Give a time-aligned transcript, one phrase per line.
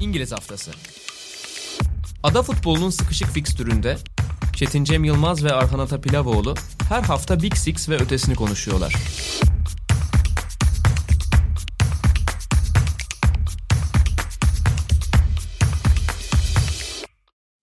[0.00, 0.70] İngiliz Haftası
[2.22, 3.96] Ada futbolunun sıkışık fikstüründe
[4.56, 6.54] Çetin Cem Yılmaz ve Arhan Atapilavoğlu
[6.88, 8.94] her hafta Big Six ve ötesini konuşuyorlar.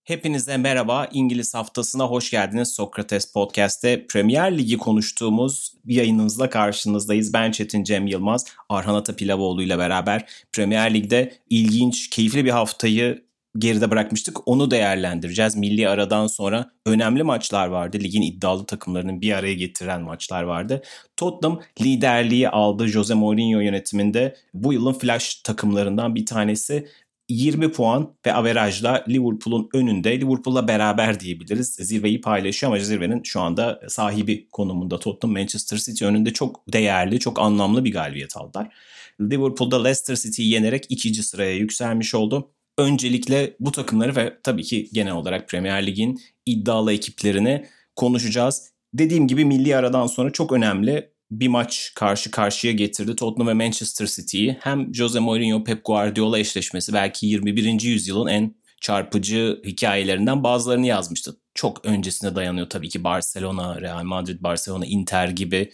[0.08, 1.08] Hepinize merhaba.
[1.12, 2.74] İngiliz haftasına hoş geldiniz.
[2.74, 7.32] Sokrates Podcast'te Premier Ligi konuştuğumuz yayınımızla karşınızdayız.
[7.32, 13.24] Ben Çetin Cem Yılmaz, Arhan Atapilavoğlu ile beraber Premier Lig'de ilginç, keyifli bir haftayı
[13.58, 14.48] geride bırakmıştık.
[14.48, 15.56] Onu değerlendireceğiz.
[15.56, 17.98] Milli aradan sonra önemli maçlar vardı.
[18.00, 20.82] Ligin iddialı takımlarının bir araya getiren maçlar vardı.
[21.16, 24.36] Tottenham liderliği aldı Jose Mourinho yönetiminde.
[24.54, 26.88] Bu yılın flash takımlarından bir tanesi
[27.28, 30.20] 20 puan ve averajla Liverpool'un önünde.
[30.20, 31.74] Liverpool'la beraber diyebiliriz.
[31.74, 37.38] Zirveyi paylaşıyor ama zirvenin şu anda sahibi konumunda Tottenham Manchester City önünde çok değerli, çok
[37.38, 38.74] anlamlı bir galibiyet aldılar.
[39.20, 42.50] Liverpool'da Leicester City'yi yenerek ikinci sıraya yükselmiş oldu.
[42.78, 47.66] Öncelikle bu takımları ve tabii ki genel olarak Premier Lig'in iddialı ekiplerini
[47.96, 48.72] konuşacağız.
[48.94, 54.06] Dediğim gibi milli aradan sonra çok önemli bir maç karşı karşıya getirdi Tottenham ve Manchester
[54.06, 54.58] City'yi.
[54.60, 57.80] Hem Jose Mourinho Pep Guardiola eşleşmesi belki 21.
[57.80, 61.36] yüzyılın en çarpıcı hikayelerinden bazılarını yazmıştı.
[61.54, 65.70] Çok öncesine dayanıyor tabii ki Barcelona, Real Madrid, Barcelona, Inter gibi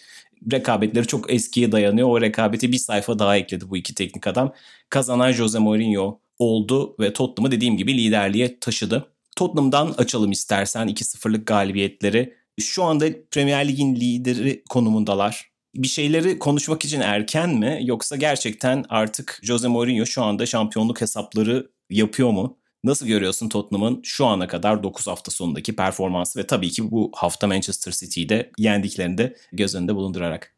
[0.52, 2.08] rekabetleri çok eskiye dayanıyor.
[2.08, 4.52] O rekabeti bir sayfa daha ekledi bu iki teknik adam.
[4.90, 9.06] Kazanan Jose Mourinho oldu ve Tottenham'ı dediğim gibi liderliğe taşıdı.
[9.36, 12.34] Tottenham'dan açalım istersen 2-0'lık galibiyetleri.
[12.60, 15.50] Şu anda Premier Lig'in lideri konumundalar.
[15.74, 21.70] Bir şeyleri konuşmak için erken mi yoksa gerçekten artık Jose Mourinho şu anda şampiyonluk hesapları
[21.90, 22.58] yapıyor mu?
[22.84, 27.46] Nasıl görüyorsun Tottenham'ın şu ana kadar 9 hafta sonundaki performansı ve tabii ki bu hafta
[27.46, 30.54] Manchester City'yi de yendiklerini de göz önünde bulundurarak?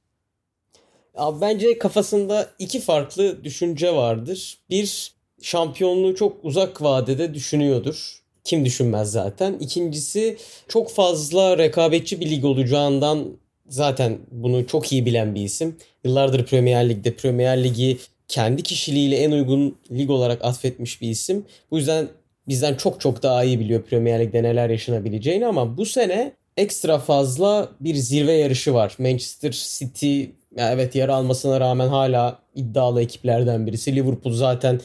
[1.14, 4.58] Abi bence kafasında iki farklı düşünce vardır.
[4.70, 8.25] Bir şampiyonluğu çok uzak vadede düşünüyordur.
[8.46, 9.56] Kim düşünmez zaten.
[9.60, 10.36] İkincisi
[10.68, 13.24] çok fazla rekabetçi bir lig olacağından
[13.68, 15.76] zaten bunu çok iyi bilen bir isim.
[16.04, 17.98] Yıllardır Premier Lig'de Premier Ligi
[18.28, 21.44] kendi kişiliğiyle en uygun lig olarak atfetmiş bir isim.
[21.70, 22.08] Bu yüzden
[22.48, 27.68] bizden çok çok daha iyi biliyor Premier Lig'de neler yaşanabileceğini ama bu sene ekstra fazla
[27.80, 28.96] bir zirve yarışı var.
[28.98, 30.24] Manchester City
[30.56, 33.96] evet yer almasına rağmen hala iddialı ekiplerden birisi.
[33.96, 34.80] Liverpool zaten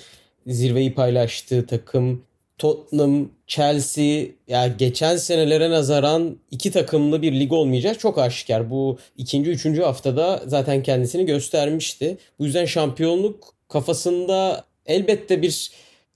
[0.47, 2.23] zirveyi paylaştığı takım.
[2.57, 8.69] Tottenham, Chelsea ya geçen senelere nazaran iki takımlı bir lig olmayacak çok aşikar.
[8.69, 12.17] Bu ikinci, üçüncü haftada zaten kendisini göstermişti.
[12.39, 15.71] Bu yüzden şampiyonluk kafasında elbette bir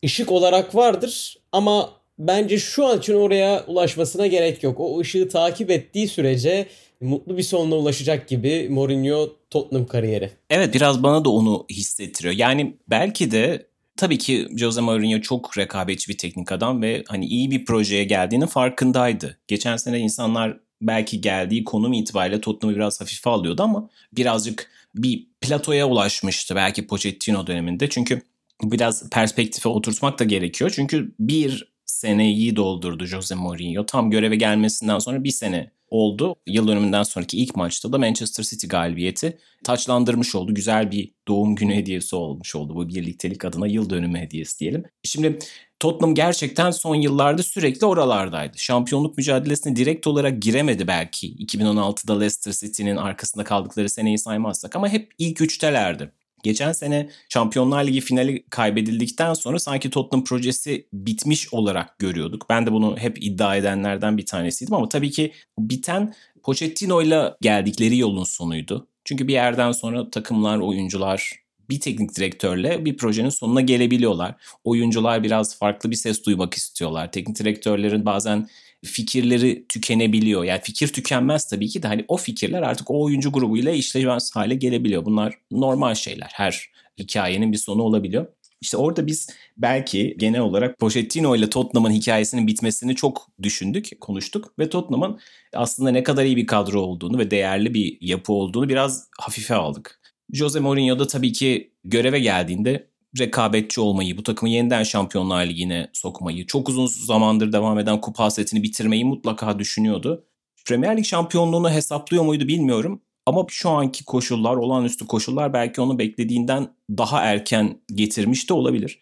[0.06, 4.80] ışık olarak vardır ama bence şu an için oraya ulaşmasına gerek yok.
[4.80, 6.68] O ışığı takip ettiği sürece
[7.02, 10.32] mutlu bir sonuna ulaşacak gibi Mourinho Tottenham kariyeri.
[10.50, 12.34] Evet biraz bana da onu hissettiriyor.
[12.34, 13.66] Yani belki de
[13.98, 18.46] Tabii ki Jose Mourinho çok rekabetçi bir teknik adam ve hani iyi bir projeye geldiğinin
[18.46, 19.38] farkındaydı.
[19.48, 25.88] Geçen sene insanlar belki geldiği konum itibariyle Tottenham'ı biraz hafife alıyordu ama birazcık bir platoya
[25.88, 27.90] ulaşmıştı belki Pochettino döneminde.
[27.90, 28.22] Çünkü
[28.64, 30.72] biraz perspektife oturtmak da gerekiyor.
[30.76, 33.86] Çünkü bir seneyi doldurdu Jose Mourinho.
[33.86, 36.36] Tam göreve gelmesinden sonra bir sene oldu.
[36.48, 40.54] Yıl dönümünden sonraki ilk maçta da Manchester City galibiyeti taçlandırmış oldu.
[40.54, 44.84] Güzel bir doğum günü hediyesi olmuş oldu bu birliktelik adına yıl dönümü hediyesi diyelim.
[45.04, 45.40] Şimdi
[45.80, 48.58] Tottenham gerçekten son yıllarda sürekli oralardaydı.
[48.58, 51.36] Şampiyonluk mücadelesine direkt olarak giremedi belki.
[51.36, 56.12] 2016'da Leicester City'nin arkasında kaldıkları seneyi saymazsak ama hep ilk üçtelerdi.
[56.46, 62.46] Geçen sene Şampiyonlar Ligi finali kaybedildikten sonra sanki Tottenham projesi bitmiş olarak görüyorduk.
[62.50, 66.14] Ben de bunu hep iddia edenlerden bir tanesiydim ama tabii ki biten
[66.44, 68.88] Pochettino ile geldikleri yolun sonuydu.
[69.06, 71.32] Çünkü bir yerden sonra takımlar, oyuncular
[71.70, 74.36] bir teknik direktörle bir projenin sonuna gelebiliyorlar.
[74.64, 77.12] Oyuncular biraz farklı bir ses duymak istiyorlar.
[77.12, 78.48] Teknik direktörlerin bazen
[78.86, 80.44] fikirleri tükenebiliyor.
[80.44, 84.56] Yani fikir tükenmez tabii ki de hani o fikirler artık o oyuncu grubuyla işlevmez hale
[84.56, 85.06] gelebiliyor.
[85.06, 86.32] Bunlar normal şeyler.
[86.34, 88.28] Her hikayenin bir sonu olabiliyor.
[88.62, 94.70] İşte orada biz belki genel olarak Pochettino ile Tottenham'ın hikayesinin bitmesini çok düşündük, konuştuk ve
[94.70, 95.20] Tottenham'ın
[95.54, 100.00] aslında ne kadar iyi bir kadro olduğunu ve değerli bir yapı olduğunu biraz hafife aldık.
[100.34, 102.88] Jose Mourinho da tabii ki göreve geldiğinde
[103.20, 108.64] rekabetçi olmayı, bu takımı yeniden Şampiyonlar Ligi'ne sokmayı, çok uzun zamandır devam eden kupa hasretini
[108.64, 110.26] bitirmeyi mutlaka düşünüyordu.
[110.66, 113.02] Premier Lig şampiyonluğunu hesaplıyor muydu bilmiyorum.
[113.26, 119.02] Ama şu anki koşullar, olağanüstü koşullar belki onu beklediğinden daha erken getirmiş de olabilir.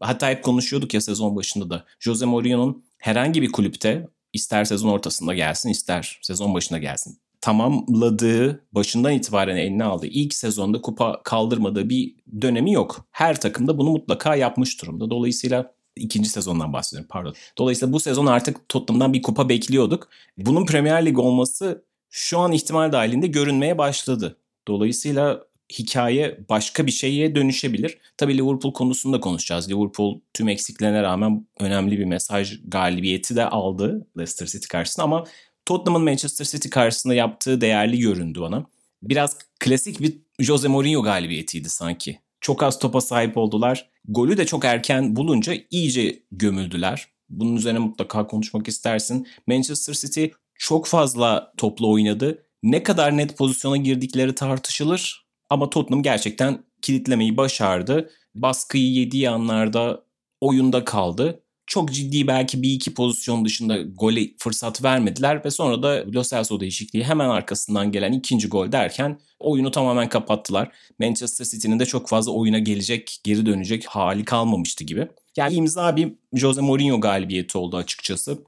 [0.00, 1.84] Hatta hep konuşuyorduk ya sezon başında da.
[2.00, 9.12] Jose Mourinho'nun herhangi bir kulüpte ister sezon ortasında gelsin ister sezon başında gelsin tamamladığı, başından
[9.12, 13.06] itibaren eline aldığı ilk sezonda kupa kaldırmadığı bir dönemi yok.
[13.10, 15.10] Her takımda bunu mutlaka yapmış durumda.
[15.10, 17.34] Dolayısıyla ikinci sezondan bahsediyorum pardon.
[17.58, 20.08] Dolayısıyla bu sezon artık Tottenham'dan bir kupa bekliyorduk.
[20.38, 24.36] Bunun Premier Lig olması şu an ihtimal dahilinde görünmeye başladı.
[24.68, 25.44] Dolayısıyla
[25.78, 27.98] hikaye başka bir şeye dönüşebilir.
[28.16, 29.70] Tabii Liverpool konusunda konuşacağız.
[29.70, 35.24] Liverpool tüm eksiklerine rağmen önemli bir mesaj galibiyeti de aldı Leicester City karşısında ama
[35.66, 38.66] Tottenham'ın Manchester City karşısında yaptığı değerli göründü bana.
[39.02, 42.20] Biraz klasik bir Jose Mourinho galibiyetiydi sanki.
[42.40, 43.90] Çok az topa sahip oldular.
[44.08, 47.08] Golü de çok erken bulunca iyice gömüldüler.
[47.28, 49.26] Bunun üzerine mutlaka konuşmak istersin.
[49.46, 50.24] Manchester City
[50.54, 52.46] çok fazla topla oynadı.
[52.62, 58.10] Ne kadar net pozisyona girdikleri tartışılır ama Tottenham gerçekten kilitlemeyi başardı.
[58.34, 60.04] Baskıyı yediği anlarda
[60.40, 61.42] oyunda kaldı.
[61.70, 66.60] Çok ciddi belki bir iki pozisyon dışında gole fırsat vermediler ve sonra da Lo Celso
[66.60, 70.72] değişikliği hemen arkasından gelen ikinci gol derken oyunu tamamen kapattılar.
[70.98, 75.08] Manchester City'nin de çok fazla oyuna gelecek, geri dönecek hali kalmamıştı gibi.
[75.36, 78.38] Yani imza bir Jose Mourinho galibiyeti oldu açıkçası.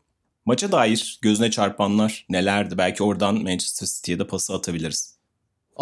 [0.45, 2.79] Maça dair gözüne çarpanlar nelerdi?
[2.79, 5.12] Belki oradan Manchester City'ye de pası atabiliriz.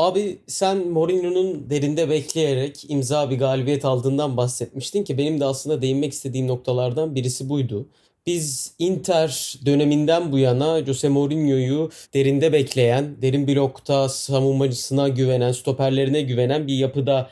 [0.01, 6.13] Abi sen Mourinho'nun derinde bekleyerek imza bir galibiyet aldığından bahsetmiştin ki benim de aslında değinmek
[6.13, 7.87] istediğim noktalardan birisi buydu.
[8.27, 16.67] Biz Inter döneminden bu yana Jose Mourinho'yu derinde bekleyen, derin blokta savunmacısına güvenen, stoperlerine güvenen
[16.67, 17.31] bir yapıda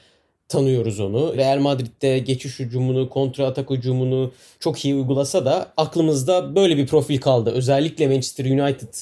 [0.48, 1.36] tanıyoruz onu.
[1.36, 7.20] Real Madrid'de geçiş hücumunu, kontra atak hücumunu çok iyi uygulasa da aklımızda böyle bir profil
[7.20, 7.50] kaldı.
[7.50, 8.94] Özellikle Manchester United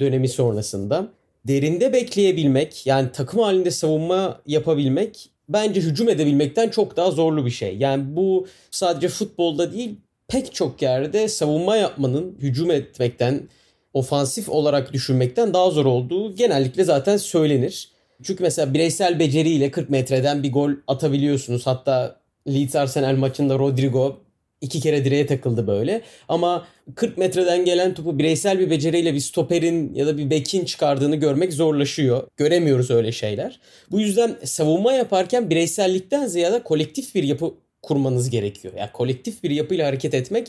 [0.00, 1.08] dönemi sonrasında
[1.48, 7.76] derinde bekleyebilmek yani takım halinde savunma yapabilmek bence hücum edebilmekten çok daha zorlu bir şey.
[7.76, 9.96] Yani bu sadece futbolda değil
[10.28, 13.48] pek çok yerde savunma yapmanın hücum etmekten
[13.94, 17.88] ofansif olarak düşünmekten daha zor olduğu genellikle zaten söylenir.
[18.22, 21.66] Çünkü mesela bireysel beceriyle 40 metreden bir gol atabiliyorsunuz.
[21.66, 24.20] Hatta Leeds Arsenal maçında Rodrigo
[24.60, 26.02] iki kere direğe takıldı böyle.
[26.28, 31.16] Ama 40 metreden gelen topu bireysel bir beceriyle bir stoperin ya da bir bekin çıkardığını
[31.16, 32.28] görmek zorlaşıyor.
[32.36, 33.60] Göremiyoruz öyle şeyler.
[33.90, 38.74] Bu yüzden savunma yaparken bireysellikten ziyade kolektif bir yapı kurmanız gerekiyor.
[38.78, 40.48] Yani kolektif bir yapıyla hareket etmek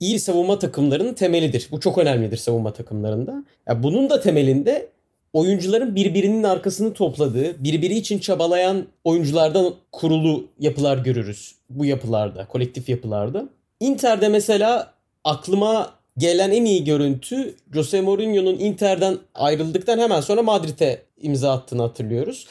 [0.00, 1.68] iyi savunma takımlarının temelidir.
[1.70, 3.44] Bu çok önemlidir savunma takımlarında.
[3.68, 4.88] Yani bunun da temelinde
[5.36, 13.48] oyuncuların birbirinin arkasını topladığı, birbiri için çabalayan oyunculardan kurulu yapılar görürüz bu yapılarda, kolektif yapılarda.
[13.80, 14.92] Inter'de mesela
[15.24, 22.46] aklıma gelen en iyi görüntü Jose Mourinho'nun Inter'den ayrıldıktan hemen sonra Madrid'e imza attığını hatırlıyoruz.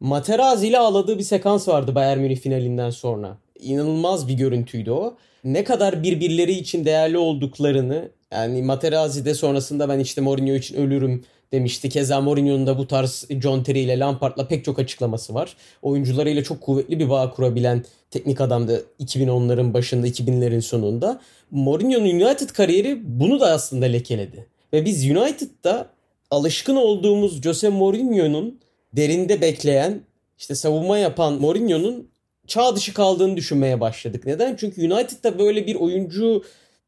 [0.00, 3.36] Materazzi ile ağladığı bir sekans vardı Bayern Münih finalinden sonra.
[3.60, 5.16] İnanılmaz bir görüntüydü o.
[5.44, 11.24] Ne kadar birbirleri için değerli olduklarını yani Materazzi de sonrasında ben işte Mourinho için ölürüm
[11.52, 11.88] demişti.
[11.88, 15.56] Keza Mourinho'nun da bu tarz John Terry ile Lampard'la pek çok açıklaması var.
[15.82, 21.20] Oyuncularıyla çok kuvvetli bir bağ kurabilen teknik adamdı 2010'ların başında 2000'lerin sonunda.
[21.50, 24.46] Mourinho'nun United kariyeri bunu da aslında lekeledi.
[24.72, 25.86] Ve biz United'da
[26.30, 28.60] alışkın olduğumuz Jose Mourinho'nun
[28.92, 30.00] derinde bekleyen
[30.38, 32.08] işte savunma yapan Mourinho'nun
[32.46, 34.26] çağ dışı kaldığını düşünmeye başladık.
[34.26, 34.56] Neden?
[34.56, 36.44] Çünkü United'da böyle bir oyuncu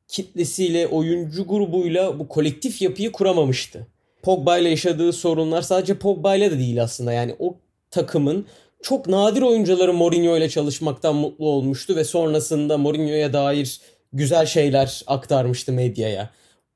[0.09, 3.87] kitlesiyle, oyuncu grubuyla bu kolektif yapıyı kuramamıştı.
[4.29, 7.13] Pogba ile yaşadığı sorunlar sadece Pogba ile de değil aslında.
[7.13, 7.55] Yani o
[7.91, 8.47] takımın
[8.83, 13.81] çok nadir oyuncuları Mourinho ile çalışmaktan mutlu olmuştu ve sonrasında Mourinho'ya dair
[14.13, 16.31] güzel şeyler aktarmıştı medyaya.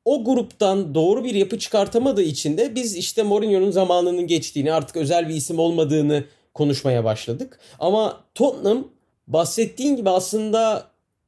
[0.04, 5.28] O gruptan doğru bir yapı çıkartamadığı için de biz işte Mourinho'nun zamanının geçtiğini, artık özel
[5.28, 6.24] bir isim olmadığını
[6.54, 7.58] konuşmaya başladık.
[7.78, 8.88] Ama Tottenham
[9.26, 10.86] bahsettiğin gibi aslında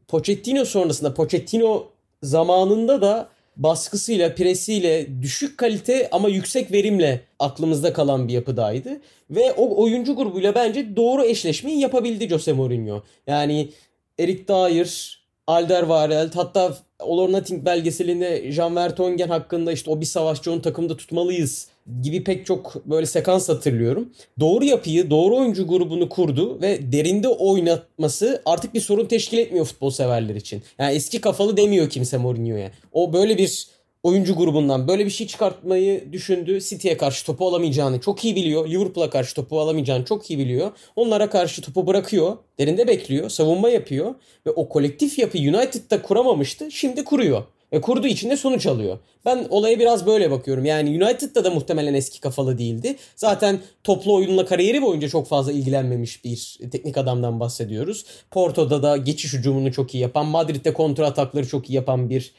[0.08, 1.86] Pochettino sonrasında Pochettino
[2.22, 9.00] zamanında da baskısıyla, presiyle, düşük kalite ama yüksek verimle aklımızda kalan bir yapıdaydı.
[9.30, 13.02] Ve o oyuncu grubuyla bence doğru eşleşmeyi yapabildi Jose Mourinho.
[13.26, 13.70] Yani
[14.18, 20.52] Erik Dyer, Alderweireld hatta All or Nothing belgeselinde Jean Vertonghen hakkında işte o bir savaşçı
[20.52, 21.68] onu takımda tutmalıyız
[22.02, 24.12] gibi pek çok böyle sekans hatırlıyorum.
[24.40, 29.90] Doğru yapıyı, doğru oyuncu grubunu kurdu ve derinde oynatması artık bir sorun teşkil etmiyor futbol
[29.90, 30.62] severler için.
[30.78, 32.70] Yani eski kafalı demiyor kimse Mourinho'ya.
[32.92, 33.68] O böyle bir
[34.02, 36.60] oyuncu grubundan böyle bir şey çıkartmayı düşündü.
[36.60, 38.68] City'ye karşı topu alamayacağını çok iyi biliyor.
[38.68, 40.70] Liverpool'a karşı topu alamayacağını çok iyi biliyor.
[40.96, 42.36] Onlara karşı topu bırakıyor.
[42.58, 43.28] Derinde bekliyor.
[43.28, 44.14] Savunma yapıyor.
[44.46, 46.70] Ve o kolektif yapı United'da kuramamıştı.
[46.70, 47.42] Şimdi kuruyor.
[47.74, 48.98] Ve kurduğu için sonuç alıyor.
[49.24, 50.64] Ben olaya biraz böyle bakıyorum.
[50.64, 52.96] Yani United'da da muhtemelen eski kafalı değildi.
[53.16, 58.04] Zaten toplu oyunla kariyeri boyunca çok fazla ilgilenmemiş bir teknik adamdan bahsediyoruz.
[58.30, 62.32] Porto'da da geçiş hücumunu çok iyi yapan, Madrid'de kontra atakları çok iyi yapan bir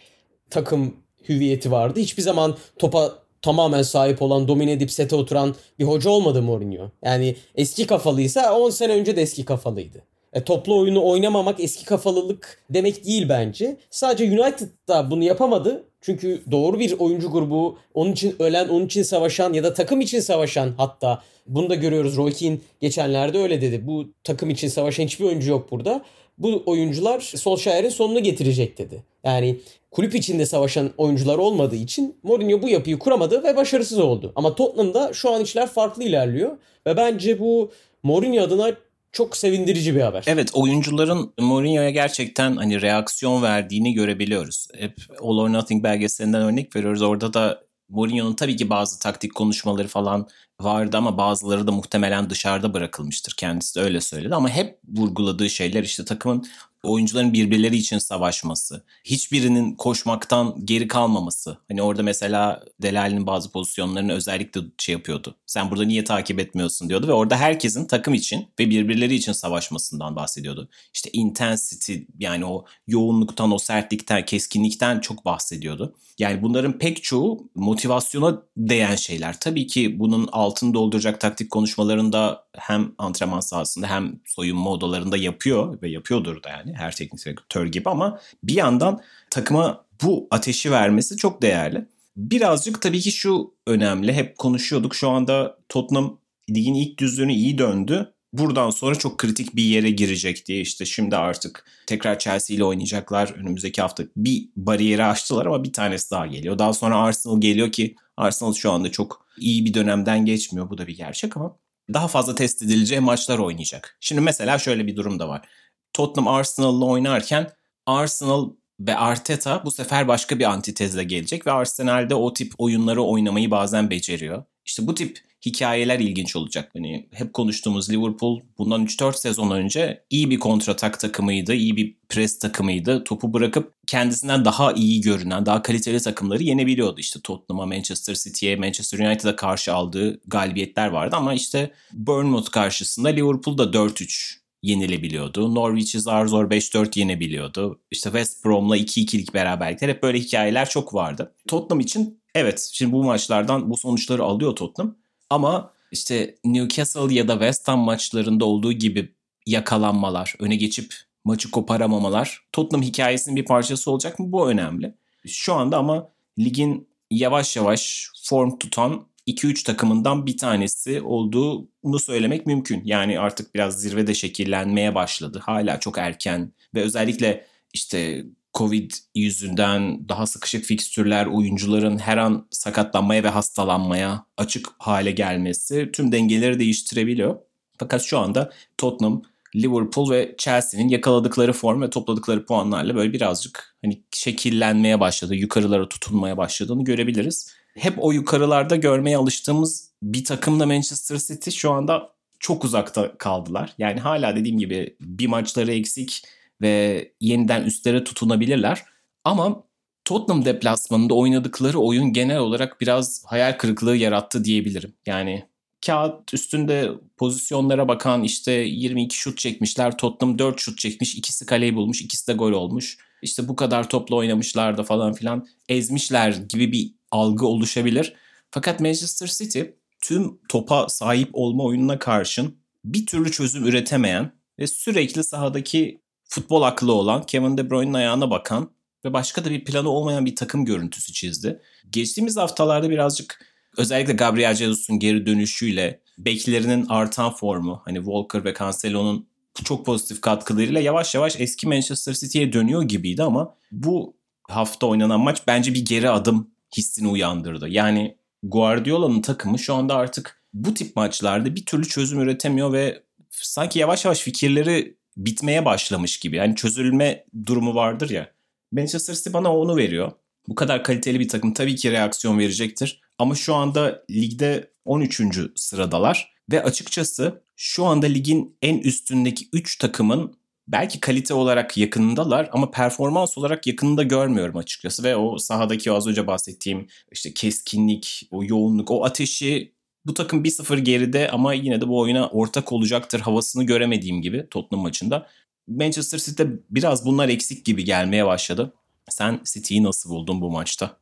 [0.49, 0.95] takım
[1.29, 1.99] hüviyeti vardı.
[1.99, 6.91] Hiçbir zaman topa tamamen sahip olan, domine edip sete oturan bir hoca olmadı Mourinho.
[7.03, 10.14] Yani eski kafalıysa 10 sene önce de eski kafalıydı.
[10.35, 13.77] E, toplu oyunu oynamamak eski kafalılık demek değil bence.
[13.89, 15.83] Sadece United da bunu yapamadı.
[16.01, 20.19] Çünkü doğru bir oyuncu grubu, onun için ölen, onun için savaşan ya da takım için
[20.19, 22.17] savaşan hatta bunu da görüyoruz.
[22.17, 23.87] Roy Keane geçenlerde öyle dedi.
[23.87, 26.01] Bu takım için savaşan hiçbir oyuncu yok burada.
[26.37, 29.03] Bu oyuncular Solskjaer'in sonunu getirecek dedi.
[29.23, 29.59] Yani
[29.91, 34.31] kulüp içinde savaşan oyuncular olmadığı için Mourinho bu yapıyı kuramadı ve başarısız oldu.
[34.35, 37.71] Ama Tottenham'da şu an işler farklı ilerliyor ve bence bu
[38.03, 38.75] Mourinho adına
[39.15, 40.24] çok sevindirici bir haber.
[40.27, 44.67] Evet oyuncuların Mourinho'ya gerçekten hani reaksiyon verdiğini görebiliyoruz.
[44.77, 47.01] Hep All or Nothing belgeselinden örnek veriyoruz.
[47.01, 50.27] Orada da Mourinho'nun tabii ki bazı taktik konuşmaları falan
[50.62, 53.34] vardı ama bazıları da muhtemelen dışarıda bırakılmıştır.
[53.38, 56.45] Kendisi de öyle söyledi ama hep vurguladığı şeyler işte takımın
[56.85, 61.57] oyuncuların birbirleri için savaşması, hiçbirinin koşmaktan geri kalmaması.
[61.67, 65.35] Hani orada mesela Delali'nin bazı pozisyonlarını özellikle şey yapıyordu.
[65.45, 70.15] Sen burada niye takip etmiyorsun diyordu ve orada herkesin takım için ve birbirleri için savaşmasından
[70.15, 70.69] bahsediyordu.
[70.93, 75.95] İşte intensity yani o yoğunluktan, o sertlikten, keskinlikten çok bahsediyordu.
[76.19, 79.39] Yani bunların pek çoğu motivasyona değen şeyler.
[79.39, 85.89] Tabii ki bunun altını dolduracak taktik konuşmalarında hem antrenman sahasında hem soyunma odalarında yapıyor ve
[85.89, 91.41] yapıyordur da yani her teknik direktör gibi ama bir yandan takıma bu ateşi vermesi çok
[91.41, 91.86] değerli.
[92.17, 94.13] Birazcık tabii ki şu önemli.
[94.13, 94.96] Hep konuşuyorduk.
[94.96, 98.12] Şu anda Tottenham ligin ilk düzlüğünü iyi döndü.
[98.34, 103.34] Buradan sonra çok kritik bir yere girecek diye işte şimdi artık tekrar Chelsea ile oynayacaklar.
[103.38, 106.60] Önümüzdeki hafta bir bariyeri aştılar ama bir tanesi daha geliyor.
[106.60, 110.70] Daha sonra Arsenal geliyor ki Arsenal şu anda çok iyi bir dönemden geçmiyor.
[110.70, 111.58] Bu da bir gerçek ama
[111.94, 113.98] daha fazla test edileceği maçlar oynayacak.
[114.00, 115.48] Şimdi mesela şöyle bir durum da var.
[115.95, 117.51] Tottenham Arsenal'la oynarken
[117.85, 118.49] Arsenal
[118.79, 123.89] ve Arteta bu sefer başka bir antitezle gelecek ve Arsenal'de o tip oyunları oynamayı bazen
[123.89, 124.43] beceriyor.
[124.65, 126.69] İşte bu tip hikayeler ilginç olacak.
[126.73, 132.39] Hani hep konuştuğumuz Liverpool bundan 3-4 sezon önce iyi bir kontratak takımıydı, iyi bir pres
[132.39, 133.03] takımıydı.
[133.03, 136.99] Topu bırakıp kendisinden daha iyi görünen, daha kaliteli takımları yenebiliyordu.
[136.99, 143.57] İşte Tottenham'a, Manchester City'ye, Manchester United'a karşı aldığı galibiyetler vardı ama işte Bournemouth karşısında Liverpool
[143.57, 145.55] da 4-3 yenilebiliyordu.
[145.55, 147.79] Norwich'i zar zor 5-4 yenebiliyordu.
[147.91, 151.36] İşte West Brom'la 2-2'lik beraberlikler hep böyle hikayeler çok vardı.
[151.48, 154.95] Tottenham için evet şimdi bu maçlardan bu sonuçları alıyor Tottenham.
[155.29, 160.93] Ama işte Newcastle ya da West Ham maçlarında olduğu gibi yakalanmalar, öne geçip
[161.24, 164.31] maçı koparamamalar Tottenham hikayesinin bir parçası olacak mı?
[164.31, 164.95] Bu önemli.
[165.27, 172.82] Şu anda ama ligin yavaş yavaş form tutan 2-3 takımından bir tanesi olduğunu söylemek mümkün.
[172.86, 175.41] Yani artık biraz zirvede şekillenmeye başladı.
[175.44, 183.24] Hala çok erken ve özellikle işte Covid yüzünden daha sıkışık fikstürler, oyuncuların her an sakatlanmaya
[183.24, 187.36] ve hastalanmaya açık hale gelmesi tüm dengeleri değiştirebiliyor.
[187.77, 189.22] Fakat şu anda Tottenham,
[189.55, 196.38] Liverpool ve Chelsea'nin yakaladıkları form ve topladıkları puanlarla böyle birazcık hani şekillenmeye başladı, yukarılara tutunmaya
[196.38, 197.55] başladığını görebiliriz.
[197.77, 203.74] Hep o yukarılarda görmeye alıştığımız bir takımla Manchester City şu anda çok uzakta kaldılar.
[203.77, 206.24] Yani hala dediğim gibi bir maçları eksik
[206.62, 208.84] ve yeniden üstlere tutunabilirler.
[209.24, 209.63] Ama
[210.05, 214.94] Tottenham deplasmanında oynadıkları oyun genel olarak biraz hayal kırıklığı yarattı diyebilirim.
[215.05, 215.46] Yani
[215.86, 219.98] kağıt üstünde pozisyonlara bakan işte 22 şut çekmişler.
[219.98, 221.15] Tottenham 4 şut çekmiş.
[221.15, 222.01] ikisi kaleyi bulmuş.
[222.01, 222.98] ikisi de gol olmuş.
[223.22, 228.13] İşte bu kadar topla oynamışlar da falan filan ezmişler gibi bir algı oluşabilir.
[228.51, 229.62] Fakat Manchester City
[230.01, 236.93] tüm topa sahip olma oyununa karşın bir türlü çözüm üretemeyen ve sürekli sahadaki futbol aklı
[236.93, 238.72] olan Kevin De Bruyne'in ayağına bakan
[239.05, 241.62] ve başka da bir planı olmayan bir takım görüntüsü çizdi.
[241.89, 243.45] Geçtiğimiz haftalarda birazcık
[243.77, 249.27] özellikle Gabriel Jesus'un geri dönüşüyle beklerinin artan formu hani Walker ve Cancelo'nun
[249.63, 255.41] çok pozitif katkılarıyla yavaş yavaş eski Manchester City'ye dönüyor gibiydi ama bu hafta oynanan maç
[255.48, 257.70] bence bir geri adım hissini uyandırdı.
[257.70, 263.79] Yani Guardiola'nın takımı şu anda artık bu tip maçlarda bir türlü çözüm üretemiyor ve sanki
[263.79, 266.36] yavaş yavaş fikirleri bitmeye başlamış gibi.
[266.36, 268.32] Yani çözülme durumu vardır ya.
[268.72, 270.12] Manchester City bana onu veriyor.
[270.48, 273.01] Bu kadar kaliteli bir takım tabii ki reaksiyon verecektir.
[273.20, 275.22] Ama şu anda ligde 13.
[275.55, 276.36] sıradalar.
[276.51, 283.38] Ve açıkçası şu anda ligin en üstündeki 3 takımın belki kalite olarak yakınındalar ama performans
[283.38, 285.03] olarak yakınında görmüyorum açıkçası.
[285.03, 290.79] Ve o sahadaki az önce bahsettiğim işte keskinlik, o yoğunluk, o ateşi bu takım 1-0
[290.79, 295.27] geride ama yine de bu oyuna ortak olacaktır havasını göremediğim gibi Tottenham maçında.
[295.67, 298.74] Manchester City'de biraz bunlar eksik gibi gelmeye başladı.
[299.10, 300.98] Sen City'yi nasıl buldun bu maçta?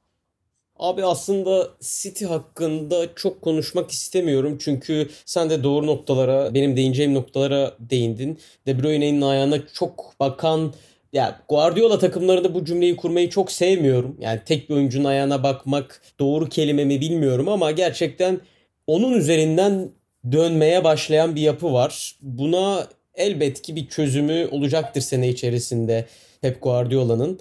[0.84, 4.58] Abi aslında City hakkında çok konuşmak istemiyorum.
[4.62, 8.40] Çünkü sen de doğru noktalara, benim değineceğim noktalara değindin.
[8.68, 10.74] De Bruyne'nin ayağına çok bakan
[11.14, 14.18] ya Guardiola takımlarında bu cümleyi kurmayı çok sevmiyorum.
[14.20, 18.40] Yani tek bir oyuncunun ayağına bakmak doğru kelime mi bilmiyorum ama gerçekten
[18.88, 19.90] onun üzerinden
[20.32, 22.16] dönmeye başlayan bir yapı var.
[22.22, 26.06] Buna elbet ki bir çözümü olacaktır sene içerisinde
[26.42, 27.40] Pep Guardiola'nın.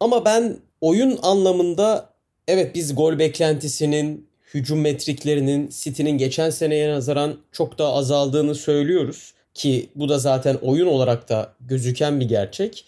[0.00, 2.13] Ama ben oyun anlamında
[2.48, 9.88] evet biz gol beklentisinin, hücum metriklerinin City'nin geçen seneye nazaran çok daha azaldığını söylüyoruz ki
[9.94, 12.84] bu da zaten oyun olarak da gözüken bir gerçek.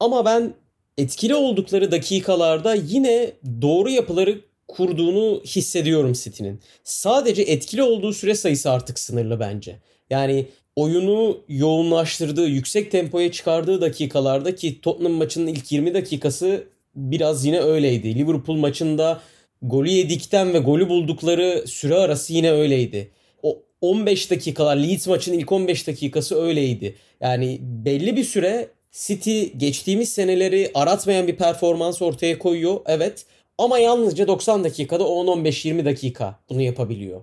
[0.00, 0.54] Ama ben
[0.98, 6.60] etkili oldukları dakikalarda yine doğru yapıları kurduğunu hissediyorum City'nin.
[6.84, 9.76] Sadece etkili olduğu süre sayısı artık sınırlı bence.
[10.10, 16.64] Yani oyunu yoğunlaştırdığı, yüksek tempoya çıkardığı dakikalarda ki Tottenham maçının ilk 20 dakikası
[16.94, 18.14] biraz yine öyleydi.
[18.14, 19.20] Liverpool maçında
[19.62, 23.10] golü yedikten ve golü buldukları süre arası yine öyleydi.
[23.42, 26.96] O 15 dakikalar Leeds maçının ilk 15 dakikası öyleydi.
[27.20, 32.80] Yani belli bir süre City geçtiğimiz seneleri aratmayan bir performans ortaya koyuyor.
[32.86, 33.26] Evet.
[33.58, 37.20] Ama yalnızca 90 dakikada 10-15-20 dakika bunu yapabiliyor.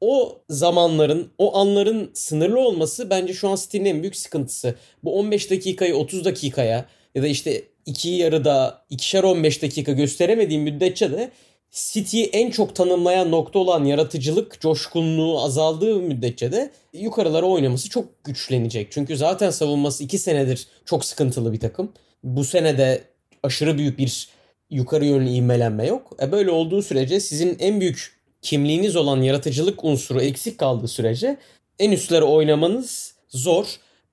[0.00, 4.74] O zamanların, o anların sınırlı olması bence şu an City'nin en büyük sıkıntısı.
[5.04, 11.12] Bu 15 dakikayı 30 dakikaya ya da işte iki yarıda ikişer 15 dakika gösteremediğim müddetçe
[11.12, 11.30] de
[11.70, 18.92] City'yi en çok tanımlayan nokta olan yaratıcılık, coşkunluğu azaldığı müddetçe de yukarılara oynaması çok güçlenecek.
[18.92, 21.92] Çünkü zaten savunması 2 senedir çok sıkıntılı bir takım.
[22.24, 23.04] Bu sene de
[23.42, 24.28] aşırı büyük bir
[24.70, 26.16] yukarı yönlü ivmelenme yok.
[26.22, 31.36] E böyle olduğu sürece sizin en büyük kimliğiniz olan yaratıcılık unsuru eksik kaldığı sürece
[31.78, 33.66] en üstlere oynamanız zor.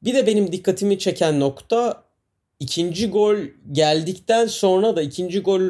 [0.03, 2.02] Bir de benim dikkatimi çeken nokta
[2.63, 3.35] ikinci gol
[3.71, 5.61] geldikten sonra da ikinci gol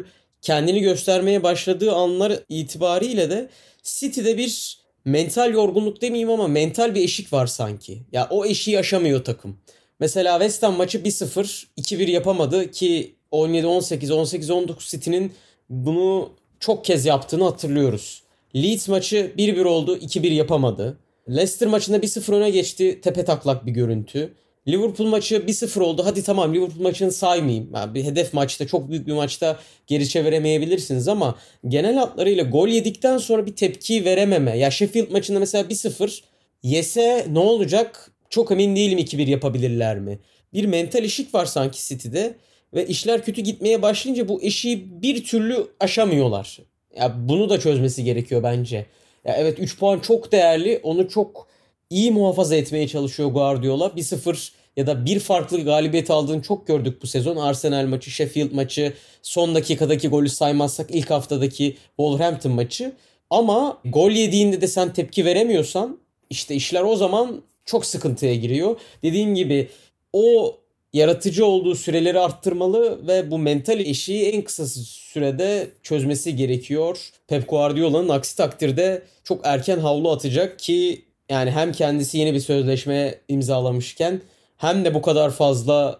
[0.42, 3.50] kendini göstermeye başladığı anlar itibariyle de
[3.84, 8.02] City'de bir mental yorgunluk demeyeyim ama mental bir eşik var sanki.
[8.12, 9.58] Ya o eşiği aşamıyor takım.
[10.00, 15.34] Mesela West Ham maçı 1-0, 2-1 yapamadı ki 17-18, 18-19 City'nin
[15.70, 16.30] bunu
[16.60, 18.24] çok kez yaptığını hatırlıyoruz.
[18.56, 20.98] Leeds maçı 1-1 oldu, 2-1 yapamadı.
[21.30, 24.34] Leicester maçında 1-0 öne geçti, tepe taklak bir görüntü.
[24.68, 26.02] Liverpool maçı 1-0 oldu.
[26.06, 27.70] Hadi tamam Liverpool maçını saymayayım.
[27.76, 31.36] Yani bir hedef maçta çok büyük bir maçta geri çeviremeyebilirsiniz ama
[31.68, 34.58] genel hatlarıyla gol yedikten sonra bir tepki verememe.
[34.58, 36.22] Ya Sheffield maçında mesela 1-0
[36.64, 38.12] yese ne olacak?
[38.30, 40.20] Çok emin değilim 2-1 yapabilirler mi?
[40.54, 42.36] Bir mental eşik var sanki City'de
[42.74, 46.60] ve işler kötü gitmeye başlayınca bu eşiği bir türlü aşamıyorlar.
[46.98, 48.86] Ya bunu da çözmesi gerekiyor bence.
[49.26, 50.80] Ya evet 3 puan çok değerli.
[50.84, 51.48] Onu çok
[51.94, 53.86] iyi muhafaza etmeye çalışıyor Guardiola.
[53.86, 57.36] 1-0 ya da bir farklı galibiyet aldığını çok gördük bu sezon.
[57.36, 62.94] Arsenal maçı, Sheffield maçı, son dakikadaki golü saymazsak ilk haftadaki Wolverhampton maçı.
[63.30, 68.80] Ama gol yediğinde de sen tepki veremiyorsan işte işler o zaman çok sıkıntıya giriyor.
[69.04, 69.70] Dediğim gibi
[70.14, 70.58] o
[70.94, 77.10] yaratıcı olduğu süreleri arttırmalı ve bu mental eşiği en kısa sürede çözmesi gerekiyor.
[77.28, 83.16] Pep Guardiola'nın aksi takdirde çok erken havlu atacak ki yani hem kendisi yeni bir sözleşme
[83.28, 84.22] imzalamışken
[84.58, 86.00] hem de bu kadar fazla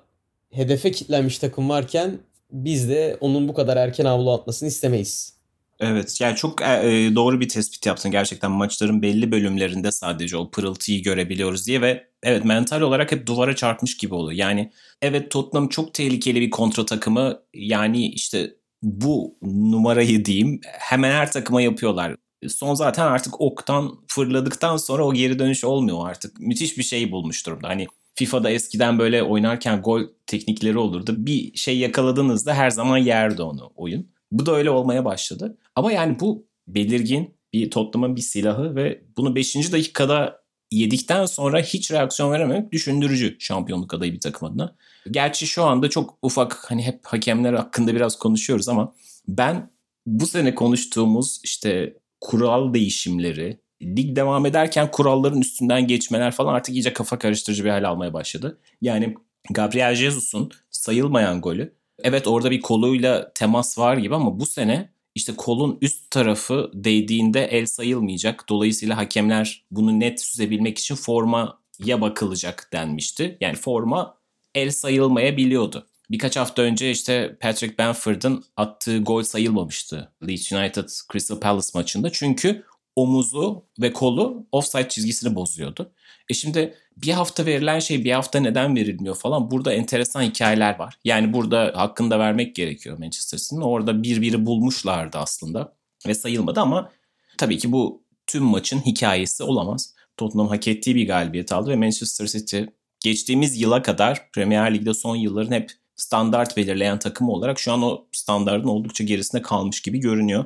[0.52, 2.18] hedefe kitlenmiş takım varken
[2.52, 5.34] biz de onun bu kadar erken havlu atmasını istemeyiz.
[5.80, 10.52] Evet yani çok e, e, doğru bir tespit yaptın gerçekten maçların belli bölümlerinde sadece o
[10.52, 14.40] pırıltıyı görebiliyoruz diye ve evet mental olarak hep duvara çarpmış gibi oluyor.
[14.40, 18.52] Yani evet Tottenham çok tehlikeli bir kontra takımı yani işte
[18.84, 22.16] bu numarayı diyeyim hemen her takıma yapıyorlar
[22.50, 26.40] son zaten artık oktan fırladıktan sonra o geri dönüş olmuyor artık.
[26.40, 27.68] Müthiş bir şey bulmuş durumda.
[27.68, 31.16] Hani FIFA'da eskiden böyle oynarken gol teknikleri olurdu.
[31.18, 34.08] Bir şey yakaladığınızda her zaman yerdi onu oyun.
[34.32, 35.58] Bu da öyle olmaya başladı.
[35.76, 39.72] Ama yani bu belirgin bir Tottenham'ın bir silahı ve bunu 5.
[39.72, 44.76] dakikada yedikten sonra hiç reaksiyon verememek düşündürücü şampiyonluk adayı bir takım adına.
[45.12, 48.94] Gerçi şu anda çok ufak hani hep hakemler hakkında biraz konuşuyoruz ama
[49.28, 49.72] ben
[50.06, 56.94] bu sene konuştuğumuz işte kural değişimleri, lig devam ederken kuralların üstünden geçmeler falan artık iyice
[56.94, 58.60] kafa karıştırıcı bir hal almaya başladı.
[58.82, 59.16] Yani
[59.50, 61.74] Gabriel Jesus'un sayılmayan golü.
[62.04, 67.46] Evet orada bir koluyla temas var gibi ama bu sene işte kolun üst tarafı değdiğinde
[67.46, 68.50] el sayılmayacak.
[68.50, 73.38] Dolayısıyla hakemler bunu net süzebilmek için formaya bakılacak denmişti.
[73.42, 74.18] Yani forma
[74.56, 75.88] el sayılmayabiliyordu.
[76.12, 82.12] Birkaç hafta önce işte Patrick Bamford'ın attığı gol sayılmamıştı Leeds United Crystal Palace maçında.
[82.12, 82.64] Çünkü
[82.96, 85.92] omuzu ve kolu offside çizgisini bozuyordu.
[86.30, 90.98] E şimdi bir hafta verilen şey bir hafta neden verilmiyor falan burada enteresan hikayeler var.
[91.06, 93.62] Yani burada hakkında vermek gerekiyor Manchester City'nin.
[93.62, 95.76] Orada bir biri bulmuşlardı aslında.
[96.08, 96.92] ve sayılmadı ama
[97.38, 99.94] tabii ki bu tüm maçın hikayesi olamaz.
[100.18, 102.62] Tottenham hak ettiği bir galibiyet aldı ve Manchester City
[103.00, 108.06] geçtiğimiz yıla kadar Premier Lig'de son yılların hep standart belirleyen takım olarak şu an o
[108.12, 110.46] standartın oldukça gerisinde kalmış gibi görünüyor.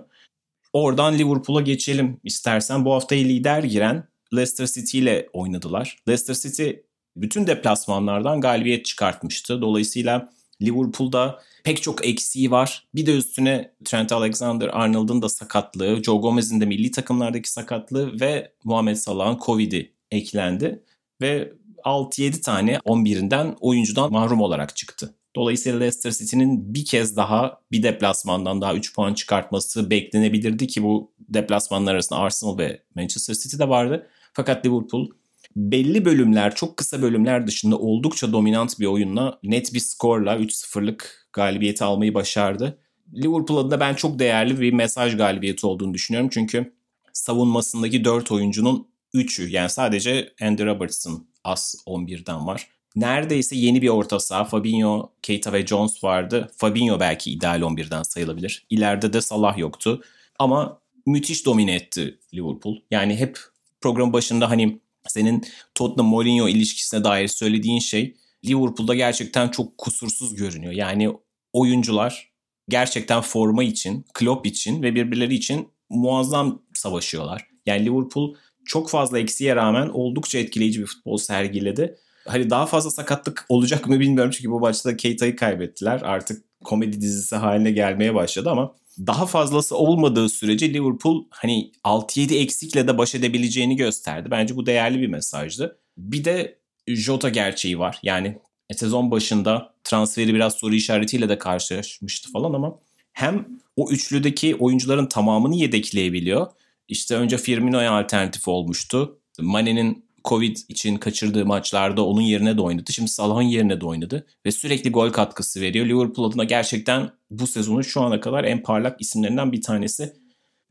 [0.74, 2.86] Oradan Liverpool'a geçelim istersen.
[2.86, 5.98] Bu hafta lider giren Leicester City ile oynadılar.
[6.08, 6.70] Leicester City
[7.16, 9.62] bütün deplasmanlardan galibiyet çıkartmıştı.
[9.62, 10.30] Dolayısıyla
[10.62, 12.88] Liverpool'da pek çok eksiği var.
[12.96, 18.96] Bir de üstüne Trent Alexander-Arnold'un da sakatlığı, Joe Gomez'in de milli takımlardaki sakatlığı ve Muhammed
[18.96, 20.84] Salah'ın Covid'i eklendi.
[21.22, 25.14] Ve 6-7 tane 11'inden oyuncudan mahrum olarak çıktı.
[25.38, 31.12] Dolayısıyla Leicester City'nin bir kez daha bir deplasmandan daha 3 puan çıkartması beklenebilirdi ki bu
[31.20, 34.08] deplasmanlar arasında Arsenal ve Manchester City de vardı.
[34.34, 35.10] Fakat Liverpool
[35.56, 41.84] belli bölümler, çok kısa bölümler dışında oldukça dominant bir oyunla net bir skorla 3-0'lık galibiyeti
[41.84, 42.80] almayı başardı.
[43.16, 46.30] Liverpool adına ben çok değerli bir mesaj galibiyeti olduğunu düşünüyorum.
[46.34, 46.74] Çünkü
[47.14, 52.77] savunmasındaki 4 oyuncunun 3'ü yani sadece Andy Robertson as 11'den var.
[52.98, 54.46] Neredeyse yeni bir orta saha.
[54.46, 56.52] Fabinho, Keita ve Jones vardı.
[56.58, 58.66] Fabinho belki ideal 11'den sayılabilir.
[58.70, 60.02] İleride de Salah yoktu.
[60.40, 62.76] Ama müthiş domine etti Liverpool.
[62.92, 63.40] Yani hep
[63.82, 70.74] program başında hani senin Tottenham Mourinho ilişkisine dair söylediğin şey Liverpool'da gerçekten çok kusursuz görünüyor.
[70.74, 71.10] Yani
[71.54, 72.32] oyuncular
[72.70, 77.48] gerçekten forma için, Klopp için ve birbirleri için muazzam savaşıyorlar.
[77.66, 81.98] Yani Liverpool çok fazla eksiğe rağmen oldukça etkileyici bir futbol sergiledi.
[82.28, 86.02] Hani daha fazla sakatlık olacak mı bilmiyorum çünkü bu maçta Keita'yı kaybettiler.
[86.02, 92.88] Artık komedi dizisi haline gelmeye başladı ama daha fazlası olmadığı sürece Liverpool hani 6-7 eksikle
[92.88, 94.32] de baş edebileceğini gösterdi.
[94.32, 95.80] Bence bu değerli bir mesajdı.
[95.98, 98.00] Bir de Jota gerçeği var.
[98.04, 98.38] Yani
[98.76, 102.80] sezon başında transferi biraz soru işaretiyle de karşılaşmıştı falan ama
[103.14, 106.48] hem o üçlüdeki oyuncuların tamamını yedekleyebiliyor.
[106.88, 109.20] İşte önce Firmino'ya alternatif olmuştu.
[109.40, 112.94] Mane'nin Covid için kaçırdığı maçlarda onun yerine de oynadı.
[112.94, 114.26] Şimdi Salah'ın yerine de oynadı.
[114.46, 115.86] Ve sürekli gol katkısı veriyor.
[115.86, 120.14] Liverpool adına gerçekten bu sezonun şu ana kadar en parlak isimlerinden bir tanesi.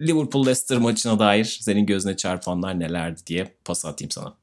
[0.00, 4.34] Liverpool-Leicester maçına dair senin gözüne çarpanlar nelerdi diye pas atayım sana.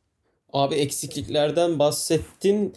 [0.54, 2.74] Abi eksikliklerden bahsettin.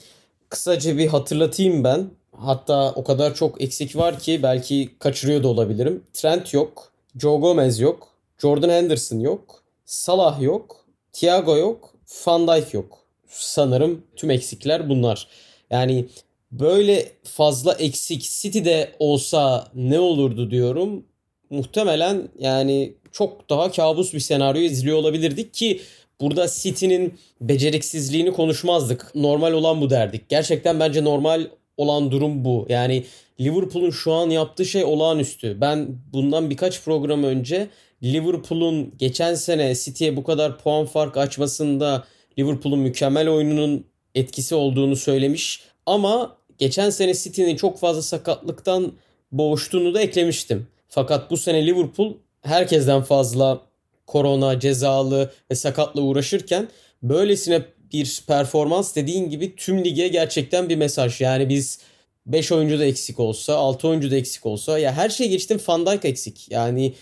[0.49, 2.11] Kısaca bir hatırlatayım ben.
[2.33, 6.03] Hatta o kadar çok eksik var ki belki kaçırıyor da olabilirim.
[6.13, 6.93] Trent yok.
[7.19, 8.09] Joe Gomez yok.
[8.39, 9.63] Jordan Henderson yok.
[9.85, 10.87] Salah yok.
[11.13, 11.96] Thiago yok.
[12.27, 12.99] Van Dijk yok.
[13.29, 15.27] Sanırım tüm eksikler bunlar.
[15.71, 16.05] Yani
[16.53, 21.05] böyle fazla eksik City'de olsa ne olurdu diyorum.
[21.51, 25.81] Muhtemelen yani çok daha kabus bir senaryo izliyor olabilirdik ki
[26.21, 29.15] burada City'nin beceriksizliğini konuşmazdık.
[29.15, 30.29] Normal olan bu derdik.
[30.29, 32.67] Gerçekten bence normal olan durum bu.
[32.69, 33.05] Yani
[33.41, 35.61] Liverpool'un şu an yaptığı şey olağanüstü.
[35.61, 37.69] Ben bundan birkaç program önce
[38.03, 42.05] Liverpool'un geçen sene City'ye bu kadar puan fark açmasında
[42.39, 45.61] Liverpool'un mükemmel oyununun etkisi olduğunu söylemiş.
[45.87, 48.93] Ama geçen sene City'nin çok fazla sakatlıktan
[49.33, 50.67] boğuştuğunu da eklemiştim.
[50.89, 53.61] Fakat bu sene Liverpool herkesten fazla
[54.07, 56.69] korona, cezalı ve sakatla uğraşırken
[57.03, 61.21] böylesine bir performans dediğin gibi tüm lige gerçekten bir mesaj.
[61.21, 61.79] Yani biz
[62.27, 65.87] 5 oyuncu da eksik olsa, 6 oyuncu da eksik olsa ya her şey geçtim Van
[65.87, 66.51] Dijk eksik.
[66.51, 66.93] Yani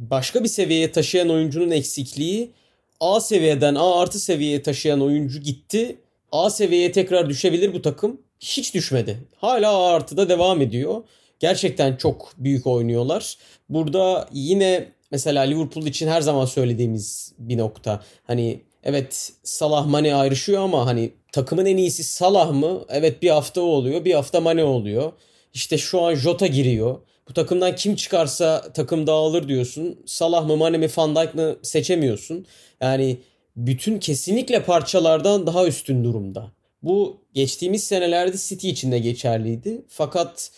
[0.00, 2.50] başka bir seviyeye taşıyan oyuncunun eksikliği
[3.00, 5.96] A seviyeden A artı seviyeye taşıyan oyuncu gitti.
[6.32, 8.20] A seviyeye tekrar düşebilir bu takım.
[8.40, 9.18] Hiç düşmedi.
[9.36, 11.02] Hala A artıda devam ediyor.
[11.40, 13.36] Gerçekten çok büyük oynuyorlar.
[13.68, 18.02] Burada yine mesela Liverpool için her zaman söylediğimiz bir nokta.
[18.26, 22.84] Hani evet Salah Mane ayrışıyor ama hani takımın en iyisi Salah mı?
[22.88, 24.04] Evet bir hafta o oluyor.
[24.04, 25.12] Bir hafta Mane oluyor.
[25.54, 26.98] İşte şu an Jota giriyor.
[27.30, 30.00] Bu takımdan kim çıkarsa takım dağılır diyorsun.
[30.06, 32.46] Salah mı Mane mi Van Dijk mı seçemiyorsun.
[32.80, 33.16] Yani
[33.56, 36.52] bütün kesinlikle parçalardan daha üstün durumda.
[36.82, 39.82] Bu geçtiğimiz senelerde City için de geçerliydi.
[39.88, 40.50] Fakat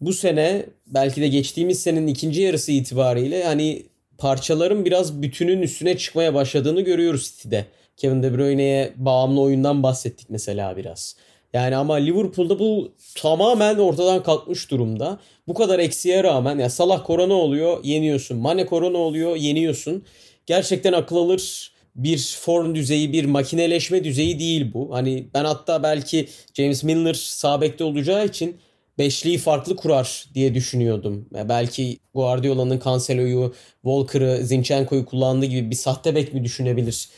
[0.00, 3.86] bu sene belki de geçtiğimiz senenin ikinci yarısı itibariyle hani
[4.18, 7.66] parçaların biraz bütünün üstüne çıkmaya başladığını görüyoruz City'de.
[7.96, 11.16] Kevin De Bruyne'ye bağımlı oyundan bahsettik mesela biraz.
[11.52, 15.18] Yani ama Liverpool'da bu tamamen ortadan kalkmış durumda.
[15.48, 18.38] Bu kadar eksiğe rağmen ya Salah korona oluyor yeniyorsun.
[18.38, 20.04] Mane korona oluyor yeniyorsun.
[20.46, 24.94] Gerçekten akıl alır bir form düzeyi, bir makineleşme düzeyi değil bu.
[24.94, 28.56] Hani ben hatta belki James Milner sağ bekte olacağı için
[28.98, 31.28] beşliği farklı kurar diye düşünüyordum.
[31.34, 37.08] Ya belki Guardiola'nın Cancelo'yu, Walker'ı, Zinchenko'yu kullandığı gibi bir sahte bek mi düşünebilir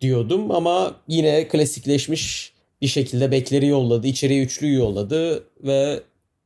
[0.00, 0.50] diyordum.
[0.50, 4.06] Ama yine klasikleşmiş bir şekilde bekleri yolladı.
[4.06, 6.00] içeriye üçlüyü yolladı ve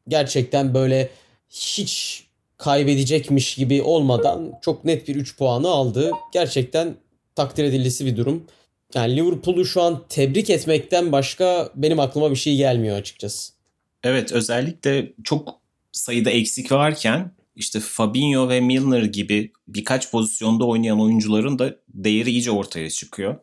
[0.08, 1.10] gerçekten böyle
[1.50, 2.22] hiç
[2.58, 6.10] kaybedecekmiş gibi olmadan çok net bir 3 puanı aldı.
[6.32, 6.94] Gerçekten
[7.34, 8.44] takdir edilisi bir durum.
[8.94, 13.52] Yani Liverpool'u şu an tebrik etmekten başka benim aklıma bir şey gelmiyor açıkçası.
[14.04, 15.60] Evet özellikle çok
[15.92, 22.50] sayıda eksik varken işte Fabinho ve Milner gibi birkaç pozisyonda oynayan oyuncuların da değeri iyice
[22.50, 23.36] ortaya çıkıyor.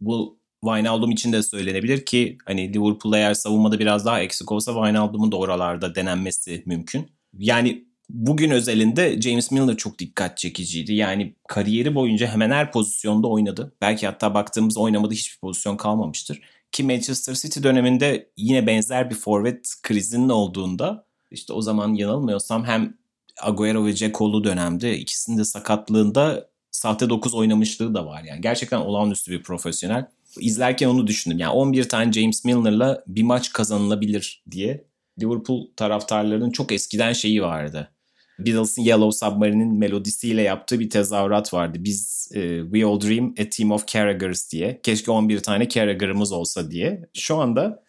[0.00, 5.32] Bu Wijnaldum için de söylenebilir ki hani Liverpool eğer savunmada biraz daha eksik olsa Wijnaldum'un
[5.32, 7.10] da oralarda denenmesi mümkün.
[7.38, 10.94] Yani bugün özelinde James Milner çok dikkat çekiciydi.
[10.94, 13.72] Yani kariyeri boyunca hemen her pozisyonda oynadı.
[13.80, 16.40] Belki hatta baktığımız oynamadı hiçbir pozisyon kalmamıştır.
[16.72, 22.96] Ki Manchester City döneminde yine benzer bir forvet krizinin olduğunda işte o zaman yanılmıyorsam hem
[23.42, 28.22] Agüero ve Ceko'lu dönemde ikisinin de sakatlığında sahte 9 oynamışlığı da var.
[28.24, 30.06] Yani gerçekten olağanüstü bir profesyonel.
[30.40, 31.38] İzlerken onu düşündüm.
[31.38, 34.84] Yani 11 tane James Milner'la bir maç kazanılabilir diye.
[35.20, 37.90] Liverpool taraftarlarının çok eskiden şeyi vardı.
[38.38, 41.78] Beatles'ın Yellow Submarine'in melodisiyle yaptığı bir tezahürat vardı.
[41.80, 44.80] Biz e, We All Dream A Team of Carragher's diye.
[44.82, 47.08] Keşke 11 tane Carragher'ımız olsa diye.
[47.14, 47.82] Şu anda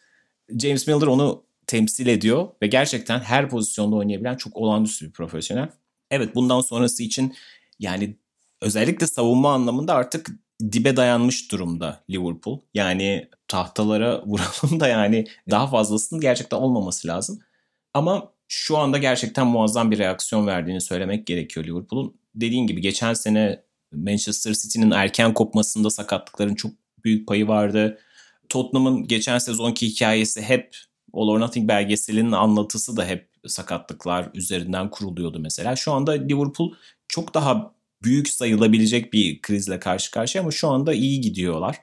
[0.59, 5.69] James Milner onu temsil ediyor ve gerçekten her pozisyonda oynayabilen çok olağanüstü bir profesyonel.
[6.11, 7.33] Evet bundan sonrası için
[7.79, 8.15] yani
[8.61, 10.29] özellikle savunma anlamında artık
[10.71, 12.59] dibe dayanmış durumda Liverpool.
[12.73, 17.39] Yani tahtalara vuralım da yani daha fazlasının gerçekten olmaması lazım.
[17.93, 22.15] Ama şu anda gerçekten muazzam bir reaksiyon verdiğini söylemek gerekiyor Liverpool'un.
[22.35, 26.71] Dediğin gibi geçen sene Manchester City'nin erken kopmasında sakatlıkların çok
[27.03, 27.99] büyük payı vardı.
[28.49, 30.77] Tottenham'ın geçen sezonki hikayesi hep
[31.13, 35.75] All or Nothing belgeselinin anlatısı da hep sakatlıklar üzerinden kuruluyordu mesela.
[35.75, 36.73] Şu anda Liverpool
[37.07, 37.72] çok daha
[38.03, 41.79] büyük sayılabilecek bir krizle karşı karşıya ama şu anda iyi gidiyorlar.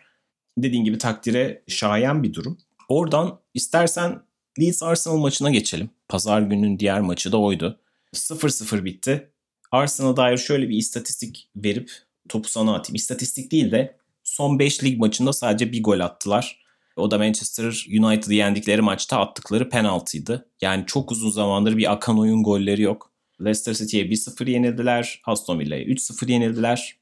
[0.58, 2.58] Dediğin gibi takdire şayan bir durum.
[2.88, 4.22] Oradan istersen
[4.60, 5.90] Leeds Arsenal maçına geçelim.
[6.08, 7.80] Pazar gününün diğer maçı da oydu.
[8.14, 9.30] 0-0 bitti.
[9.72, 11.92] Arsenal'a dair şöyle bir istatistik verip
[12.28, 12.94] topu sana atayım.
[12.94, 16.60] İstatistik değil de son 5 lig maçında sadece bir gol attılar.
[16.96, 20.48] O da Manchester United'ı yendikleri maçta attıkları penaltıydı.
[20.60, 23.12] Yani çok uzun zamandır bir akan oyun golleri yok.
[23.44, 25.22] Leicester City'ye 1-0 yenildiler.
[25.24, 26.96] Aston Villa'ya 3-0 yenildiler.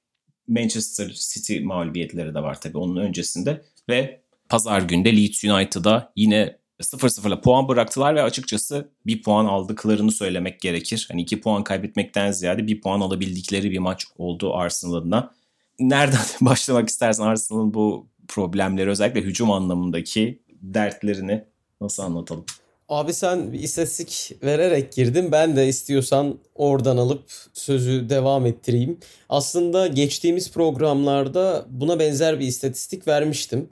[0.48, 3.62] Manchester City mağlubiyetleri de var tabii onun öncesinde.
[3.88, 10.60] Ve pazar günde Leeds United'a yine 0-0'la puan bıraktılar ve açıkçası bir puan aldıklarını söylemek
[10.60, 11.06] gerekir.
[11.10, 15.34] Hani iki puan kaybetmekten ziyade bir puan alabildikleri bir maç oldu Arsenal adına.
[15.80, 21.44] Nereden başlamak istersen Arsenal'ın bu problemleri özellikle hücum anlamındaki dertlerini
[21.80, 22.44] nasıl anlatalım?
[22.88, 25.32] Abi sen bir istatistik vererek girdin.
[25.32, 27.24] Ben de istiyorsan oradan alıp
[27.54, 28.98] sözü devam ettireyim.
[29.28, 33.68] Aslında geçtiğimiz programlarda buna benzer bir istatistik vermiştim.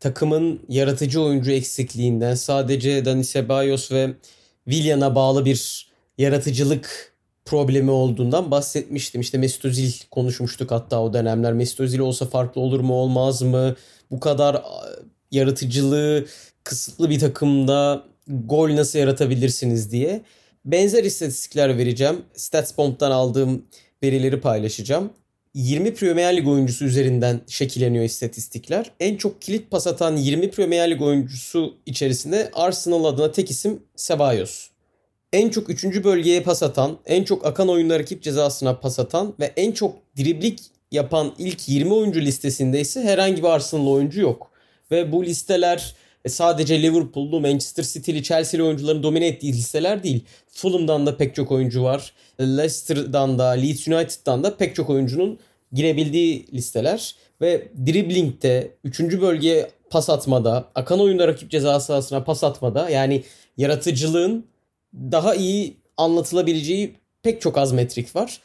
[0.00, 4.14] Takımın yaratıcı oyuncu eksikliğinden sadece Dani Ceballos ve
[4.64, 9.20] Willian'a bağlı bir yaratıcılık problemi olduğundan bahsetmiştim.
[9.20, 11.52] İşte Mesut Özil konuşmuştuk hatta o dönemler.
[11.52, 13.76] Mesut Özil olsa farklı olur mu olmaz mı?
[14.10, 14.62] Bu kadar
[15.30, 16.26] yaratıcılığı
[16.64, 20.20] kısıtlı bir takımda gol nasıl yaratabilirsiniz diye.
[20.64, 22.16] Benzer istatistikler vereceğim.
[22.34, 23.64] StatsBomb'dan aldığım
[24.02, 25.10] verileri paylaşacağım.
[25.54, 28.90] 20 Premier Lig oyuncusu üzerinden şekilleniyor istatistikler.
[29.00, 34.68] En çok kilit pas atan 20 Premier Lig oyuncusu içerisinde Arsenal adına tek isim Ceballos.
[35.32, 35.84] En çok 3.
[36.04, 40.60] bölgeye pas atan, en çok akan oyunda rakip cezasına pas atan ve en çok driblik
[40.92, 44.50] yapan ilk 20 oyuncu listesinde ise herhangi bir Arsenal oyuncu yok.
[44.90, 50.24] Ve bu listeler e, sadece Liverpool'lu, Manchester City'li, Chelsea'li oyuncuların domine ettiği listeler değil.
[50.48, 52.12] Fulham'dan da pek çok oyuncu var.
[52.40, 55.38] Leicester'dan da, Leeds United'dan da pek çok oyuncunun
[55.72, 57.14] girebildiği listeler.
[57.40, 59.00] Ve dribbling'de, 3.
[59.00, 63.24] bölgeye pas atmada, akan oyunda rakip ceza sahasına pas atmada yani
[63.56, 64.46] yaratıcılığın
[64.94, 68.40] daha iyi anlatılabileceği pek çok az metrik var.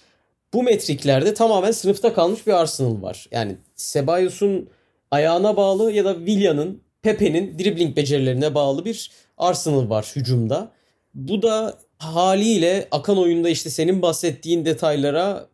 [0.53, 3.27] Bu metriklerde tamamen sınıfta kalmış bir Arsenal var.
[3.31, 4.69] Yani Sebayos'un
[5.11, 10.71] ayağına bağlı ya da Willian'ın Pepe'nin dribbling becerilerine bağlı bir Arsenal var hücumda.
[11.13, 15.47] Bu da haliyle akan oyunda işte senin bahsettiğin detaylara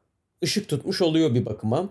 [0.43, 1.89] ışık tutmuş oluyor bir bakıma.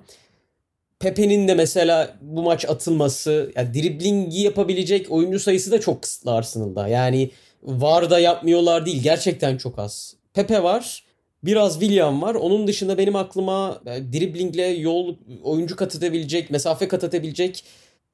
[0.98, 6.88] Pepe'nin de mesela bu maç atılması, yani driblingi yapabilecek oyuncu sayısı da çok kısıtlı Arsenal'da.
[6.88, 7.30] Yani
[7.62, 10.14] var da yapmıyorlar değil, gerçekten çok az.
[10.34, 11.04] Pepe var,
[11.44, 12.34] biraz William var.
[12.34, 17.64] Onun dışında benim aklıma yani driblingle yol oyuncu kat edebilecek, mesafe kat edebilecek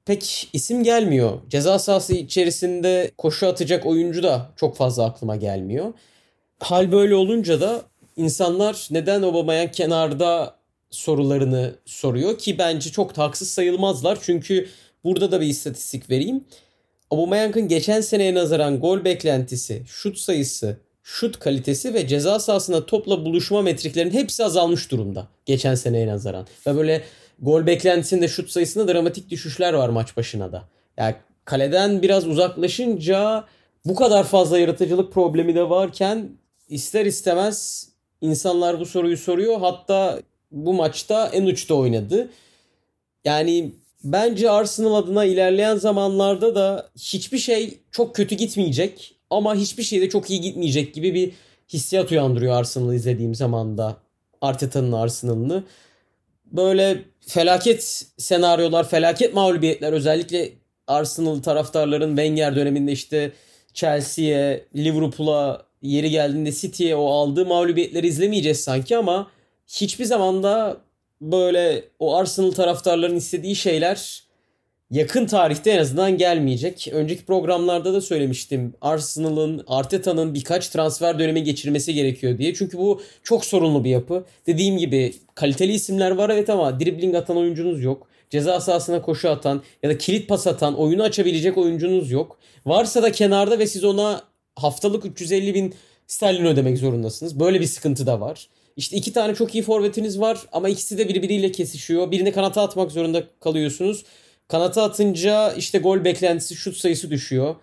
[0.04, 1.40] pek isim gelmiyor.
[1.50, 5.92] Ceza sahası içerisinde koşu atacak oyuncu da çok fazla aklıma gelmiyor.
[6.60, 7.82] Hal böyle olunca da
[8.16, 10.56] insanlar neden Aubameyang kenarda
[10.90, 14.18] sorularını soruyor ki bence çok da haksız sayılmazlar.
[14.22, 14.68] Çünkü
[15.04, 16.44] burada da bir istatistik vereyim.
[17.10, 23.62] Aubameyang'ın geçen seneye nazaran gol beklentisi, şut sayısı, şut kalitesi ve ceza sahasında topla buluşma
[23.62, 26.46] metriklerin hepsi azalmış durumda geçen seneye nazaran.
[26.66, 27.04] Ve böyle
[27.42, 30.64] gol beklentisinde şut sayısında dramatik düşüşler var maç başına da.
[30.96, 33.44] Yani kaleden biraz uzaklaşınca
[33.84, 36.28] bu kadar fazla yaratıcılık problemi de varken
[36.68, 37.88] ister istemez
[38.20, 39.60] insanlar bu soruyu soruyor.
[39.60, 40.20] Hatta
[40.50, 42.30] bu maçta en uçta oynadı.
[43.24, 43.72] Yani
[44.04, 50.08] bence Arsenal adına ilerleyen zamanlarda da hiçbir şey çok kötü gitmeyecek ama hiçbir şey de
[50.08, 51.32] çok iyi gitmeyecek gibi bir
[51.72, 53.96] hissiyat uyandırıyor Arsenal'ı izlediğim zaman da
[54.40, 55.64] Arteta'nın Arsenal'ını.
[56.44, 60.52] Böyle felaket senaryolar, felaket mağlubiyetler özellikle
[60.86, 63.32] Arsenal taraftarların Wenger döneminde işte
[63.74, 69.30] Chelsea'ye, Liverpool'a yeri geldiğinde City'ye o aldığı mağlubiyetleri izlemeyeceğiz sanki ama
[69.66, 70.76] hiçbir zaman da
[71.20, 74.23] böyle o Arsenal taraftarların istediği şeyler
[74.90, 76.88] yakın tarihte en azından gelmeyecek.
[76.92, 78.74] Önceki programlarda da söylemiştim.
[78.80, 82.54] Arsenal'ın, Arteta'nın birkaç transfer dönemi geçirmesi gerekiyor diye.
[82.54, 84.24] Çünkü bu çok sorunlu bir yapı.
[84.46, 88.08] Dediğim gibi kaliteli isimler var evet ama dribbling atan oyuncunuz yok.
[88.30, 92.38] Ceza sahasına koşu atan ya da kilit pas atan, oyunu açabilecek oyuncunuz yok.
[92.66, 94.22] Varsa da kenarda ve siz ona
[94.56, 95.74] haftalık 350 bin
[96.06, 97.40] sterlin ödemek zorundasınız.
[97.40, 98.48] Böyle bir sıkıntı da var.
[98.76, 102.10] İşte iki tane çok iyi forvetiniz var ama ikisi de birbiriyle kesişiyor.
[102.10, 104.04] Birini kanata atmak zorunda kalıyorsunuz.
[104.48, 107.56] Kanata atınca işte gol beklentisi, şut sayısı düşüyor.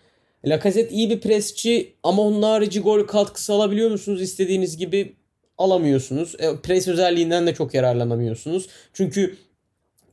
[0.46, 5.16] Lacazette iyi bir presçi ama onun harici gol katkısı alabiliyor musunuz istediğiniz gibi?
[5.58, 6.36] Alamıyorsunuz.
[6.40, 8.68] E, pres özelliğinden de çok yararlanamıyorsunuz.
[8.94, 9.38] Çünkü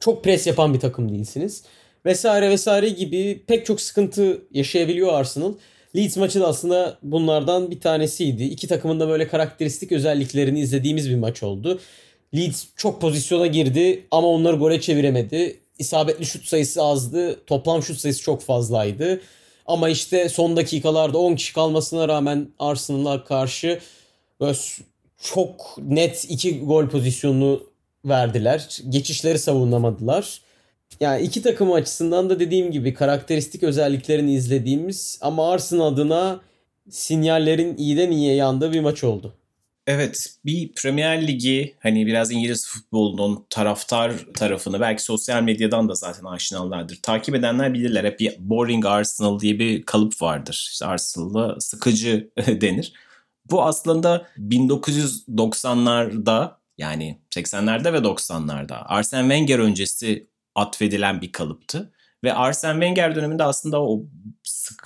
[0.01, 1.63] çok pres yapan bir takım değilsiniz.
[2.07, 5.55] Vesaire vesaire gibi pek çok sıkıntı yaşayabiliyor Arsenal.
[5.97, 8.45] Leeds maçı da aslında bunlardan bir tanesiydi.
[8.45, 11.81] İki takımın da böyle karakteristik özelliklerini izlediğimiz bir maç oldu.
[12.35, 15.57] Leeds çok pozisyona girdi ama onları gole çeviremedi.
[15.79, 17.45] İsabetli şut sayısı azdı.
[17.47, 19.21] Toplam şut sayısı çok fazlaydı.
[19.67, 23.81] Ama işte son dakikalarda 10 kişi kalmasına rağmen Arsenal'a karşı
[25.23, 27.63] çok net iki gol pozisyonunu
[28.05, 28.79] verdiler.
[28.89, 30.41] Geçişleri savunamadılar.
[31.01, 36.41] Yani iki takım açısından da dediğim gibi karakteristik özelliklerini izlediğimiz ama Arsenal adına
[36.91, 39.35] sinyallerin iyiden iyiye yandığı bir maç oldu.
[39.89, 46.25] Evet bir Premier Ligi hani biraz İngiliz futbolunun taraftar tarafını belki sosyal medyadan da zaten
[46.25, 46.99] aşinalardır.
[47.03, 50.69] Takip edenler bilirler hep bir boring Arsenal diye bir kalıp vardır.
[50.73, 52.93] İşte Arsenal'da sıkıcı denir.
[53.51, 61.93] Bu aslında 1990'larda yani 80'lerde ve 90'larda Arsene Wenger öncesi atfedilen bir kalıptı.
[62.25, 64.03] Ve Arsene Wenger döneminde aslında o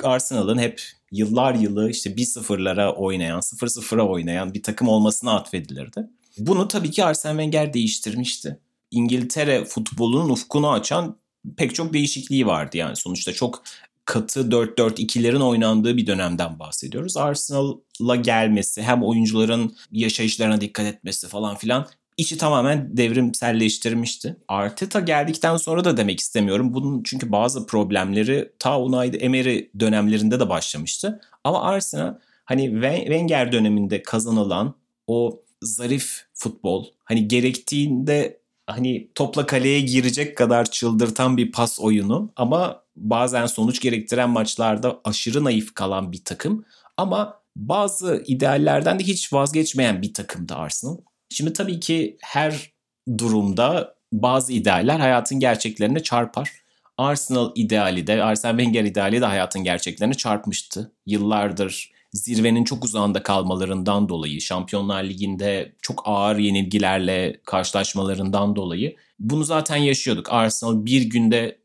[0.03, 6.07] Arsenal'ın hep yıllar yılı işte 1-0'lara oynayan, 0-0'a oynayan bir takım olmasına atfedilirdi.
[6.38, 8.59] Bunu tabii ki Arsene Wenger değiştirmişti.
[8.90, 11.16] İngiltere futbolunun ufkunu açan
[11.57, 13.62] pek çok değişikliği vardı yani sonuçta çok
[14.05, 17.16] katı 4-4-2'lerin oynandığı bir dönemden bahsediyoruz.
[17.16, 24.37] Arsenal'a gelmesi hem oyuncuların yaşayışlarına dikkat etmesi falan filan işi tamamen devrimselleştirmişti.
[24.48, 26.75] Arteta geldikten sonra da demek istemiyorum.
[26.75, 31.20] Bunun çünkü bazı problemleri ta Unai Emery dönemlerinde de başlamıştı.
[31.44, 32.70] Ama Arsenal hani
[33.05, 34.75] Wenger döneminde kazanılan
[35.07, 42.83] o zarif futbol hani gerektiğinde hani topla kaleye girecek kadar çıldırtan bir pas oyunu ama
[42.96, 46.64] bazen sonuç gerektiren maçlarda aşırı naif kalan bir takım
[46.96, 50.96] ama bazı ideallerden de hiç vazgeçmeyen bir takımdı Arsenal.
[51.33, 52.73] Şimdi tabii ki her
[53.18, 56.51] durumda bazı idealler hayatın gerçeklerine çarpar.
[56.99, 60.92] Arsenal ideali de, Arsene Wenger ideali de hayatın gerçeklerine çarpmıştı.
[61.07, 69.77] Yıllardır zirvenin çok uzağında kalmalarından dolayı, Şampiyonlar Ligi'nde çok ağır yenilgilerle karşılaşmalarından dolayı bunu zaten
[69.77, 70.33] yaşıyorduk.
[70.33, 71.59] Arsenal bir günde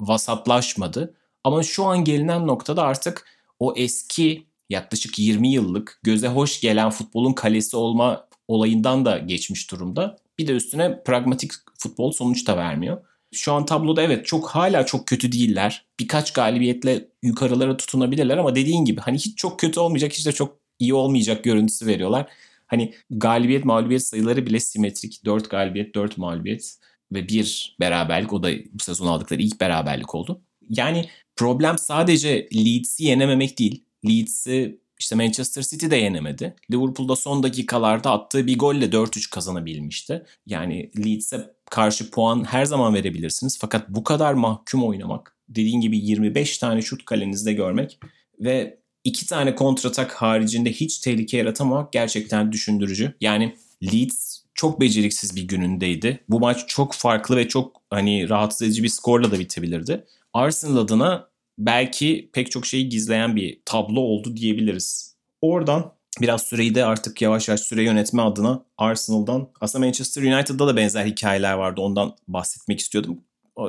[0.00, 1.14] vasatlaşmadı.
[1.44, 3.26] Ama şu an gelinen noktada artık
[3.58, 10.16] o eski yaklaşık 20 yıllık göze hoş gelen futbolun kalesi olma olayından da geçmiş durumda.
[10.38, 12.98] Bir de üstüne pragmatik futbol sonuç da vermiyor.
[13.32, 15.86] Şu an tabloda evet çok hala çok kötü değiller.
[16.00, 20.56] Birkaç galibiyetle yukarılara tutunabilirler ama dediğin gibi hani hiç çok kötü olmayacak hiç de çok
[20.78, 22.26] iyi olmayacak görüntüsü veriyorlar.
[22.66, 25.24] Hani galibiyet mağlubiyet sayıları bile simetrik.
[25.24, 26.78] 4 galibiyet 4 mağlubiyet
[27.12, 30.40] ve bir beraberlik o da bu sezon aldıkları ilk beraberlik oldu.
[30.68, 33.84] Yani problem sadece Leeds'i yenememek değil.
[34.08, 36.54] Leeds'i işte Manchester City de yenemedi.
[36.72, 40.22] Liverpool'da son dakikalarda attığı bir golle 4-3 kazanabilmişti.
[40.46, 43.58] Yani Leeds'e karşı puan her zaman verebilirsiniz.
[43.60, 47.98] Fakat bu kadar mahkum oynamak, dediğin gibi 25 tane şut kalenizde görmek
[48.40, 53.14] ve iki tane kontratak haricinde hiç tehlike yaratamamak gerçekten düşündürücü.
[53.20, 56.24] Yani Leeds çok beceriksiz bir günündeydi.
[56.28, 60.04] Bu maç çok farklı ve çok hani rahatsız edici bir skorla da bitebilirdi.
[60.32, 61.29] Arsenal adına
[61.60, 65.16] belki pek çok şeyi gizleyen bir tablo oldu diyebiliriz.
[65.40, 70.76] Oradan biraz süreyi de artık yavaş yavaş süre yönetme adına Arsenal'dan aslında Manchester United'da da
[70.76, 71.80] benzer hikayeler vardı.
[71.80, 73.20] Ondan bahsetmek istiyordum.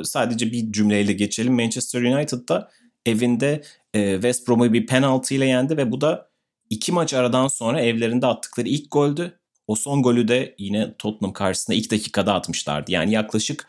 [0.03, 1.53] Sadece bir cümleyle geçelim.
[1.53, 2.71] Manchester United'da
[3.05, 3.63] evinde
[3.93, 6.29] e, West Brom'u bir penaltı ile yendi ve bu da
[6.69, 9.39] iki maç aradan sonra evlerinde attıkları ilk goldü.
[9.67, 12.91] O son golü de yine Tottenham karşısında ilk dakikada atmışlardı.
[12.91, 13.67] Yani yaklaşık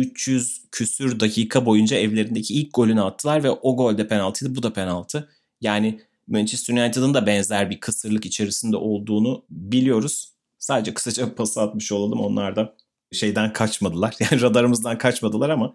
[0.00, 4.72] 300 küsür dakika boyunca evlerindeki ilk golünü attılar ve o gol de penaltıydı bu da
[4.72, 5.28] penaltı.
[5.60, 10.32] Yani Manchester United'ın da benzer bir kısırlık içerisinde olduğunu biliyoruz.
[10.58, 12.20] Sadece kısaca pası atmış olalım.
[12.20, 12.74] Onlar da
[13.12, 14.14] şeyden kaçmadılar.
[14.20, 15.74] Yani radarımızdan kaçmadılar ama.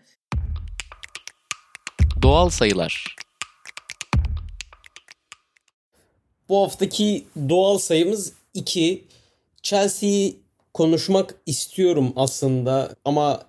[2.21, 3.15] Doğal sayılar.
[6.49, 9.03] Bu haftaki doğal sayımız 2.
[9.63, 10.39] Chelsea'yi
[10.73, 13.43] konuşmak istiyorum aslında ama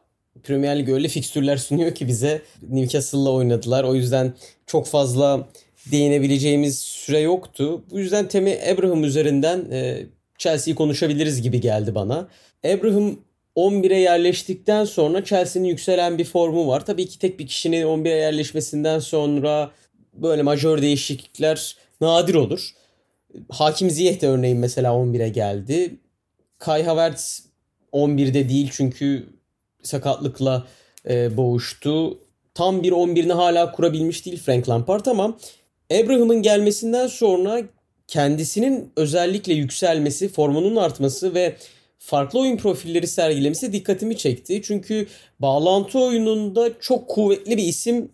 [0.46, 2.42] Premier Lig öyle fikstürler sunuyor ki bize.
[2.70, 3.84] Newcastle'la oynadılar.
[3.84, 4.34] O yüzden
[4.66, 5.48] çok fazla
[5.92, 7.84] değinebileceğimiz süre yoktu.
[7.90, 10.06] Bu yüzden Temi Abraham üzerinden e,
[10.38, 12.28] Chelsea'yi konuşabiliriz gibi geldi bana.
[12.64, 13.16] Abraham
[13.56, 16.86] 11'e yerleştikten sonra Chelsea'nin yükselen bir formu var.
[16.86, 19.70] Tabii ki tek bir kişinin 11'e yerleşmesinden sonra
[20.14, 22.70] böyle majör değişiklikler nadir olur.
[23.48, 25.96] Hakim Ziyech de örneğin mesela 11'e geldi.
[26.58, 27.42] Kai Havertz
[27.92, 29.35] 11'de değil çünkü
[29.86, 30.66] sakatlıkla
[31.08, 32.18] e, boğuştu.
[32.54, 35.36] Tam bir 11'ini hala kurabilmiş değil Frank Lampard ama
[35.92, 37.62] Abraham'ın gelmesinden sonra
[38.08, 41.56] kendisinin özellikle yükselmesi, formunun artması ve
[41.98, 44.62] farklı oyun profilleri sergilemesi dikkatimi çekti.
[44.64, 45.06] Çünkü
[45.40, 48.08] bağlantı oyununda çok kuvvetli bir isim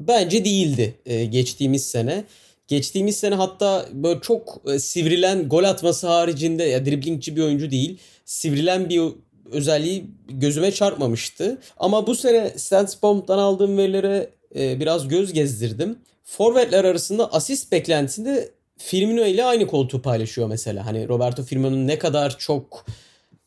[0.00, 2.24] bence değildi e, geçtiğimiz sene.
[2.68, 7.98] Geçtiğimiz sene hatta böyle çok e, sivrilen gol atması haricinde ya driblingçi bir oyuncu değil.
[8.24, 9.02] Sivrilen bir
[9.50, 11.58] özelliği gözüme çarpmamıştı.
[11.76, 15.98] Ama bu sene Statsbomb'dan aldığım verilere e, biraz göz gezdirdim.
[16.24, 20.86] Forvetler arasında asist beklentisinde Firmino ile aynı koltuğu paylaşıyor mesela.
[20.86, 22.86] Hani Roberto Firmino'nun ne kadar çok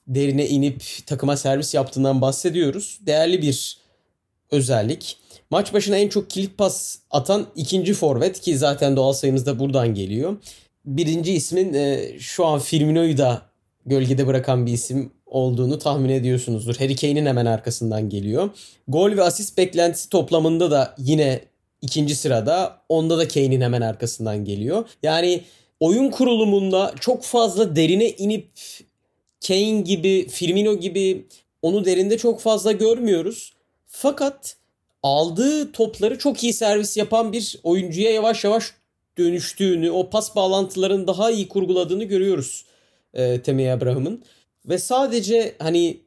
[0.08, 3.00] derine inip takıma servis yaptığından bahsediyoruz.
[3.02, 3.78] Değerli bir
[4.52, 5.18] özellik.
[5.50, 9.94] Maç başına en çok kilit pas atan ikinci forvet ki zaten doğal sayımız da buradan
[9.94, 10.38] geliyor.
[10.86, 13.42] Birinci ismin e, şu an Firmino'yu da
[13.86, 16.76] gölgede bırakan bir isim olduğunu tahmin ediyorsunuzdur.
[16.76, 18.50] Harry Kane'in hemen arkasından geliyor.
[18.88, 21.42] Gol ve asist beklentisi toplamında da yine
[21.82, 22.82] ikinci sırada.
[22.90, 24.90] Onda da Kane'in hemen arkasından geliyor.
[25.04, 25.42] Yani
[25.80, 28.48] oyun kurulumunda çok fazla derine inip
[29.48, 31.26] Kane gibi, Firmino gibi
[31.62, 33.54] onu derinde çok fazla görmüyoruz.
[33.88, 34.56] Fakat
[35.04, 38.74] aldığı topları çok iyi servis yapan bir oyuncuya yavaş yavaş
[39.18, 42.66] dönüştüğünü, o pas bağlantılarını daha iyi kurguladığını görüyoruz
[43.14, 44.24] e, Temi Abraham'ın.
[44.68, 46.02] Ve sadece hani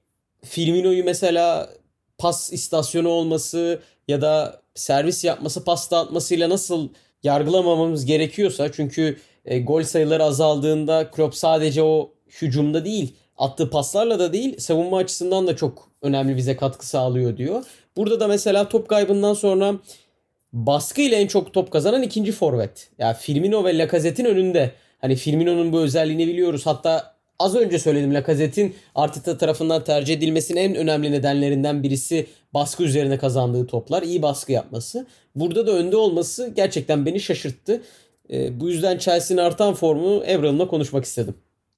[0.44, 1.70] Firmino'yu mesela
[2.18, 6.88] pas istasyonu olması ya da servis yapması, pas dağıtmasıyla nasıl
[7.22, 14.32] yargılamamamız gerekiyorsa çünkü e, gol sayıları azaldığında Klopp sadece o hücumda değil, attığı paslarla da
[14.32, 17.64] değil, savunma açısından da çok önemli bize katkı sağlıyor diyor.
[17.96, 19.74] Burada da mesela top kaybından sonra
[20.52, 22.90] baskı ile en çok top kazanan ikinci forvet.
[22.98, 24.72] Ya yani Firmino ve Lacazette'in önünde.
[24.98, 26.66] Hani Firmino'nun bu özelliğini biliyoruz.
[26.66, 27.09] Hatta
[27.41, 33.66] az önce söyledim Lacazette'in Arteta tarafından tercih edilmesinin en önemli nedenlerinden birisi baskı üzerine kazandığı
[33.66, 34.03] toplar.
[34.03, 35.07] iyi baskı yapması.
[35.34, 37.82] Burada da önde olması gerçekten beni şaşırttı.
[38.32, 41.34] E, bu yüzden Chelsea'nin artan formu Evran'la konuşmak istedim.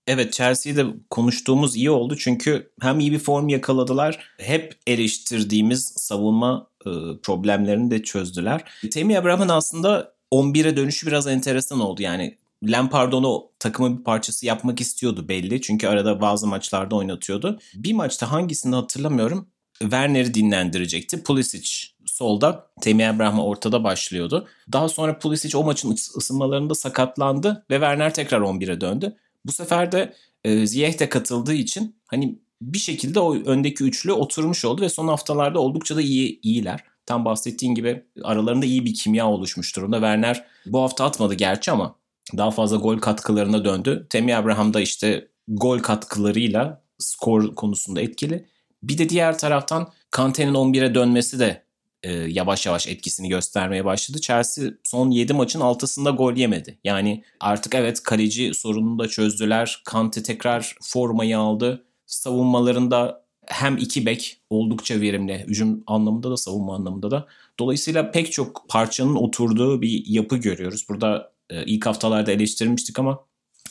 [0.06, 6.90] Evet Chelsea'de konuştuğumuz iyi oldu çünkü hem iyi bir form yakaladılar hep eleştirdiğimiz savunma e,
[7.22, 8.64] problemlerini de çözdüler.
[8.90, 14.80] Temi Abraham'ın aslında 11'e dönüşü biraz enteresan oldu yani Lampard onu takımın bir parçası yapmak
[14.80, 15.60] istiyordu belli.
[15.60, 17.58] Çünkü arada bazı maçlarda oynatıyordu.
[17.74, 19.48] Bir maçta hangisini hatırlamıyorum.
[19.78, 21.22] Werner'i dinlendirecekti.
[21.22, 21.70] Pulisic
[22.06, 24.48] solda, Temi Abraham ortada başlıyordu.
[24.72, 29.16] Daha sonra Pulisic o maçın ısınmalarında sakatlandı ve Werner tekrar 11'e döndü.
[29.44, 34.64] Bu sefer de e, Ziyech de katıldığı için hani bir şekilde o öndeki üçlü oturmuş
[34.64, 36.84] oldu ve son haftalarda oldukça da iyi iyiler.
[37.06, 39.96] Tam bahsettiğin gibi aralarında iyi bir kimya oluşmuş durumda.
[39.96, 41.96] Werner bu hafta atmadı gerçi ama
[42.36, 44.06] daha fazla gol katkılarına döndü.
[44.10, 48.46] Temi Abraham da işte gol katkılarıyla skor konusunda etkili.
[48.82, 51.62] Bir de diğer taraftan Kante'nin 11'e dönmesi de
[52.02, 54.20] e, yavaş yavaş etkisini göstermeye başladı.
[54.20, 56.78] Chelsea son 7 maçın altısında gol yemedi.
[56.84, 59.82] Yani artık evet kaleci sorununu da çözdüler.
[59.84, 61.84] Kante tekrar formayı aldı.
[62.06, 65.44] Savunmalarında hem iki bek oldukça verimli.
[65.48, 67.26] Hücum anlamında da savunma anlamında da.
[67.58, 70.86] Dolayısıyla pek çok parçanın oturduğu bir yapı görüyoruz.
[70.88, 71.31] Burada
[71.66, 73.18] ilk haftalarda eleştirmiştik ama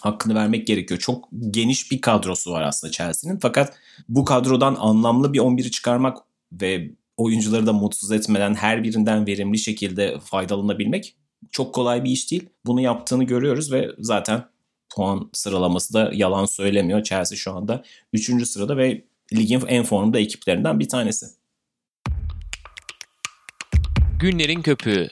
[0.01, 0.99] hakkını vermek gerekiyor.
[0.99, 3.39] Çok geniş bir kadrosu var aslında Chelsea'nin.
[3.41, 3.73] Fakat
[4.09, 6.17] bu kadrodan anlamlı bir 11'i çıkarmak
[6.51, 11.15] ve oyuncuları da mutsuz etmeden her birinden verimli şekilde faydalanabilmek
[11.51, 12.49] çok kolay bir iş değil.
[12.65, 14.45] Bunu yaptığını görüyoruz ve zaten
[14.95, 17.03] puan sıralaması da yalan söylemiyor.
[17.03, 18.47] Chelsea şu anda 3.
[18.47, 21.25] sırada ve ligin en formda ekiplerinden bir tanesi.
[24.19, 25.09] Günlerin köpüğü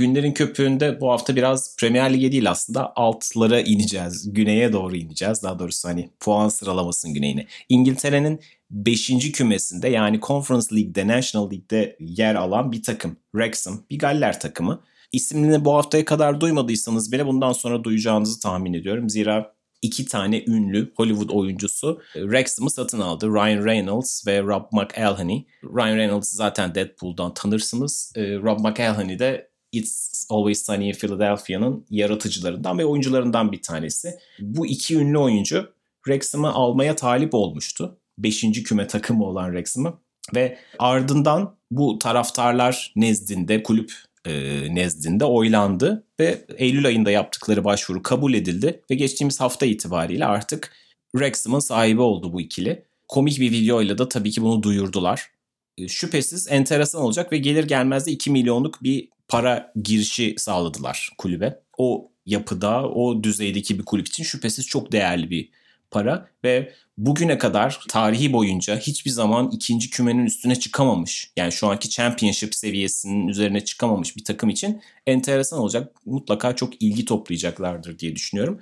[0.00, 4.32] Günlerin köpüğünde bu hafta biraz Premier Lig'e değil aslında altlara ineceğiz.
[4.32, 5.42] Güneye doğru ineceğiz.
[5.42, 7.46] Daha doğrusu hani puan sıralamasının güneyine.
[7.68, 8.40] İngiltere'nin
[8.70, 9.32] 5.
[9.32, 13.16] kümesinde yani Conference League'de, National League'de yer alan bir takım.
[13.32, 14.80] Wrexham, bir Galler takımı.
[15.12, 19.10] İsmini bu haftaya kadar duymadıysanız bile bundan sonra duyacağınızı tahmin ediyorum.
[19.10, 23.26] Zira iki tane ünlü Hollywood oyuncusu Wrexham'ı satın aldı.
[23.26, 25.46] Ryan Reynolds ve Rob McElhenney.
[25.64, 28.12] Ryan Reynolds zaten Deadpool'dan tanırsınız.
[28.16, 34.18] Rob McElhenney de It's Always Sunny in Philadelphia'nın yaratıcılarından ve oyuncularından bir tanesi.
[34.40, 35.72] Bu iki ünlü oyuncu
[36.04, 37.98] Wrexham'ı almaya talip olmuştu.
[38.18, 39.98] Beşinci küme takımı olan Wrexham'ı.
[40.34, 43.92] Ve ardından bu taraftarlar nezdinde, kulüp
[44.24, 44.32] e,
[44.74, 50.72] nezdinde oylandı ve Eylül ayında yaptıkları başvuru kabul edildi ve geçtiğimiz hafta itibariyle artık
[51.12, 52.84] Wrexham'ın sahibi oldu bu ikili.
[53.08, 55.30] Komik bir videoyla da tabii ki bunu duyurdular.
[55.78, 61.60] E, şüphesiz enteresan olacak ve gelir gelmez de 2 milyonluk bir para girişi sağladılar kulübe.
[61.78, 65.50] O yapıda, o düzeydeki bir kulüp için şüphesiz çok değerli bir
[65.90, 71.32] para ve bugüne kadar tarihi boyunca hiçbir zaman ikinci kümenin üstüne çıkamamış.
[71.36, 75.92] Yani şu anki championship seviyesinin üzerine çıkamamış bir takım için enteresan olacak.
[76.06, 78.60] Mutlaka çok ilgi toplayacaklardır diye düşünüyorum.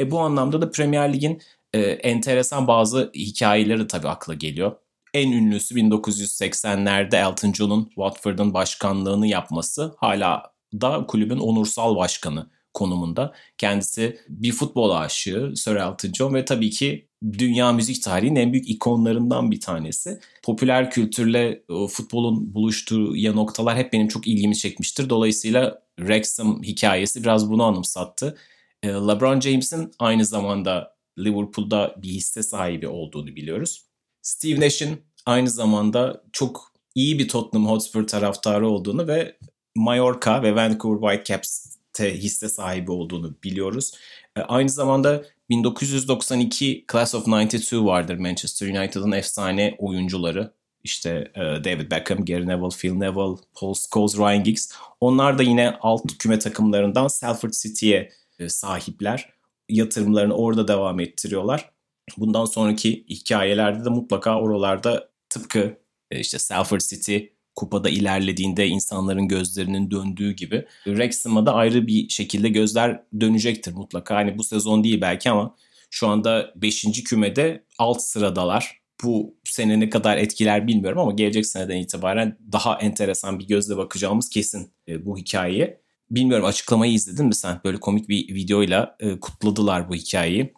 [0.00, 1.42] E bu anlamda da Premier Lig'in
[1.72, 4.76] e, enteresan bazı hikayeleri tabii akla geliyor.
[5.14, 9.94] En ünlüsü 1980'lerde Elton John'un Watford'un başkanlığını yapması.
[9.96, 13.34] Hala da kulübün onursal başkanı konumunda.
[13.58, 18.70] Kendisi bir futbol aşığı Sir Elton John ve tabii ki dünya müzik tarihinin en büyük
[18.70, 20.20] ikonlarından bir tanesi.
[20.42, 25.10] Popüler kültürle futbolun buluştuğu ya noktalar hep benim çok ilgimi çekmiştir.
[25.10, 28.36] Dolayısıyla Wrexham hikayesi biraz bunu anımsattı.
[28.82, 33.87] E, LeBron James'in aynı zamanda Liverpool'da bir hisse sahibi olduğunu biliyoruz.
[34.28, 39.36] Steve Nash'in aynı zamanda çok iyi bir Tottenham Hotspur taraftarı olduğunu ve
[39.74, 43.92] Mallorca ve Vancouver Whitecaps'te hisse sahibi olduğunu biliyoruz.
[44.36, 50.52] E, aynı zamanda 1992 Class of 92 vardır Manchester United'ın efsane oyuncuları.
[50.84, 54.70] İşte e, David Beckham, Gary Neville, Phil Neville, Paul Scholes, Ryan Giggs.
[55.00, 59.28] Onlar da yine alt küme takımlarından Salford City'ye e, sahipler.
[59.68, 61.77] Yatırımlarını orada devam ettiriyorlar.
[62.16, 65.78] Bundan sonraki hikayelerde de mutlaka oralarda tıpkı
[66.10, 67.18] işte Salford City
[67.56, 74.16] kupada ilerlediğinde insanların gözlerinin döndüğü gibi Wrexham'a da ayrı bir şekilde gözler dönecektir mutlaka.
[74.16, 75.56] Hani bu sezon değil belki ama
[75.90, 77.04] şu anda 5.
[77.04, 78.78] kümede alt sıradalar.
[79.04, 84.28] Bu sene ne kadar etkiler bilmiyorum ama gelecek seneden itibaren daha enteresan bir gözle bakacağımız
[84.28, 85.80] kesin e, bu hikayeye.
[86.10, 87.60] Bilmiyorum açıklamayı izledin mi sen?
[87.64, 90.54] Böyle komik bir videoyla e, kutladılar bu hikayeyi.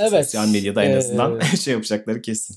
[0.00, 0.24] Evet.
[0.24, 1.56] Sosyal medyada en azından ee...
[1.60, 2.56] şey yapacakları kesin.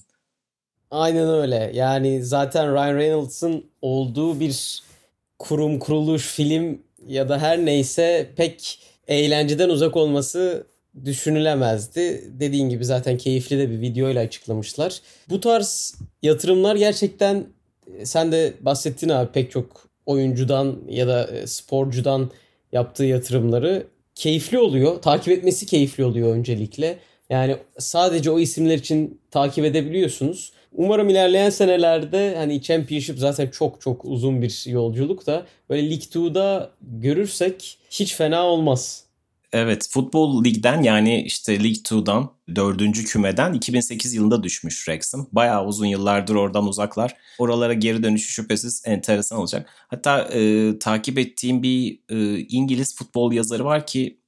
[0.91, 1.71] Aynen öyle.
[1.73, 4.83] Yani zaten Ryan Reynolds'ın olduğu bir
[5.39, 10.67] kurum, kuruluş, film ya da her neyse pek eğlenceden uzak olması
[11.05, 12.23] düşünülemezdi.
[12.39, 15.01] Dediğin gibi zaten keyifli de bir video ile açıklamışlar.
[15.29, 17.45] Bu tarz yatırımlar gerçekten
[18.03, 22.31] sen de bahsettin abi pek çok oyuncudan ya da e, sporcudan
[22.71, 25.01] yaptığı yatırımları keyifli oluyor.
[25.01, 26.99] Takip etmesi keyifli oluyor öncelikle.
[27.31, 30.51] Yani sadece o isimler için takip edebiliyorsunuz.
[30.73, 36.71] Umarım ilerleyen senelerde hani Championship zaten çok çok uzun bir yolculuk da böyle League 2'da
[36.81, 39.03] görürsek hiç fena olmaz.
[39.53, 45.27] Evet futbol ligden yani işte League 2'dan dördüncü kümeden 2008 yılında düşmüş Wrexham.
[45.31, 47.15] Bayağı uzun yıllardır oradan uzaklar.
[47.39, 49.69] Oralara geri dönüşü şüphesiz enteresan olacak.
[49.87, 54.19] Hatta e, takip ettiğim bir e, İngiliz futbol yazarı var ki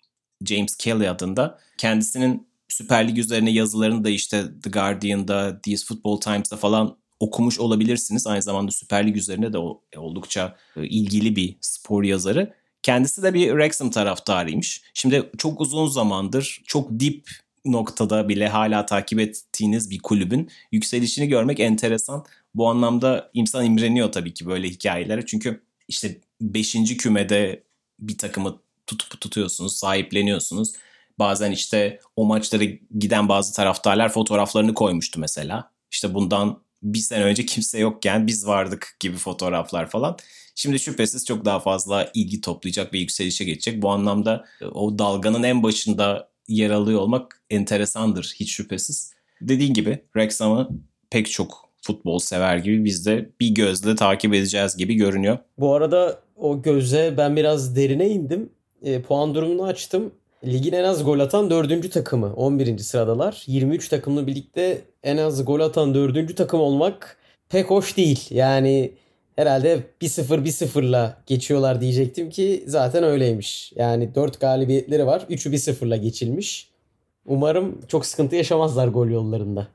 [0.45, 1.59] James Kelly adında.
[1.77, 8.27] Kendisinin Süper Lig üzerine yazılarını da işte The Guardian'da, These Football Times'da falan okumuş olabilirsiniz.
[8.27, 9.57] Aynı zamanda Süper Lig üzerine de
[9.97, 12.53] oldukça e, ilgili bir spor yazarı.
[12.83, 14.81] Kendisi de bir Wrexham taraftarıymış.
[14.93, 17.29] Şimdi çok uzun zamandır çok dip
[17.65, 22.25] noktada bile hala takip ettiğiniz bir kulübün yükselişini görmek enteresan.
[22.55, 25.25] Bu anlamda insan imreniyor tabii ki böyle hikayelere.
[25.25, 26.97] Çünkü işte 5.
[26.97, 27.63] kümede
[27.99, 30.73] bir takımı tutup tutuyorsunuz, sahipleniyorsunuz
[31.19, 32.63] Bazen işte o maçlara
[32.99, 35.71] giden bazı taraftarlar fotoğraflarını koymuştu mesela.
[35.91, 40.17] İşte bundan bir sene önce kimse yokken biz vardık gibi fotoğraflar falan.
[40.55, 43.81] Şimdi şüphesiz çok daha fazla ilgi toplayacak ve yükselişe geçecek.
[43.81, 49.13] Bu anlamda e, o dalganın en başında yer alıyor olmak enteresandır hiç şüphesiz.
[49.41, 50.69] Dediğin gibi Wrexham'ı
[51.09, 55.37] pek çok futbol sever gibi biz de bir gözle takip edeceğiz gibi görünüyor.
[55.57, 58.49] Bu arada o göze ben biraz derine indim
[58.83, 60.11] e, puan durumunu açtım.
[60.45, 62.77] Ligin en az gol atan dördüncü takımı 11.
[62.77, 63.43] sıradalar.
[63.47, 67.17] 23 takımlı birlikte en az gol atan dördüncü takım olmak
[67.49, 68.27] pek hoş değil.
[68.29, 68.91] Yani
[69.35, 73.73] herhalde 1-0 1-0'la geçiyorlar diyecektim ki zaten öyleymiş.
[73.75, 75.25] Yani 4 galibiyetleri var.
[75.29, 76.69] 3'ü 1-0'la geçilmiş.
[77.25, 79.67] Umarım çok sıkıntı yaşamazlar gol yollarında.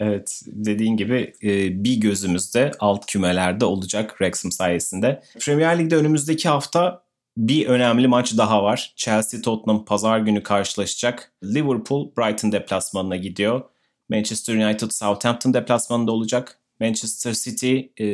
[0.00, 5.22] Evet dediğin gibi e, bir gözümüzde alt kümelerde olacak Wrexham sayesinde.
[5.40, 7.01] Premier Lig'de önümüzdeki hafta
[7.36, 8.92] bir önemli maç daha var.
[8.96, 11.32] Chelsea Tottenham pazar günü karşılaşacak.
[11.44, 13.62] Liverpool Brighton deplasmanına gidiyor.
[14.08, 16.58] Manchester United Southampton deplasmanında olacak.
[16.80, 18.06] Manchester City e,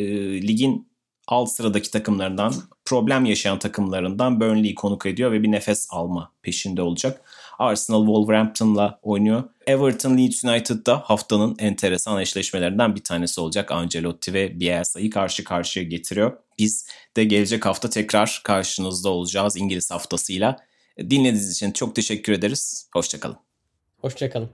[0.42, 0.88] ligin
[1.28, 2.52] alt sıradaki takımlarından,
[2.84, 7.22] problem yaşayan takımlarından Burnley'i konuk ediyor ve bir nefes alma peşinde olacak.
[7.58, 9.44] Arsenal Wolverhampton'la oynuyor.
[9.66, 13.72] Everton Leeds United da haftanın enteresan eşleşmelerinden bir tanesi olacak.
[13.72, 16.36] Ancelotti ve Bielsa'yı karşı karşıya getiriyor.
[16.58, 16.86] Biz
[17.16, 20.56] de gelecek hafta tekrar karşınızda olacağız İngiliz haftasıyla.
[20.98, 22.88] Dinlediğiniz için çok teşekkür ederiz.
[22.92, 23.36] Hoşçakalın.
[23.98, 24.50] Hoşçakalın.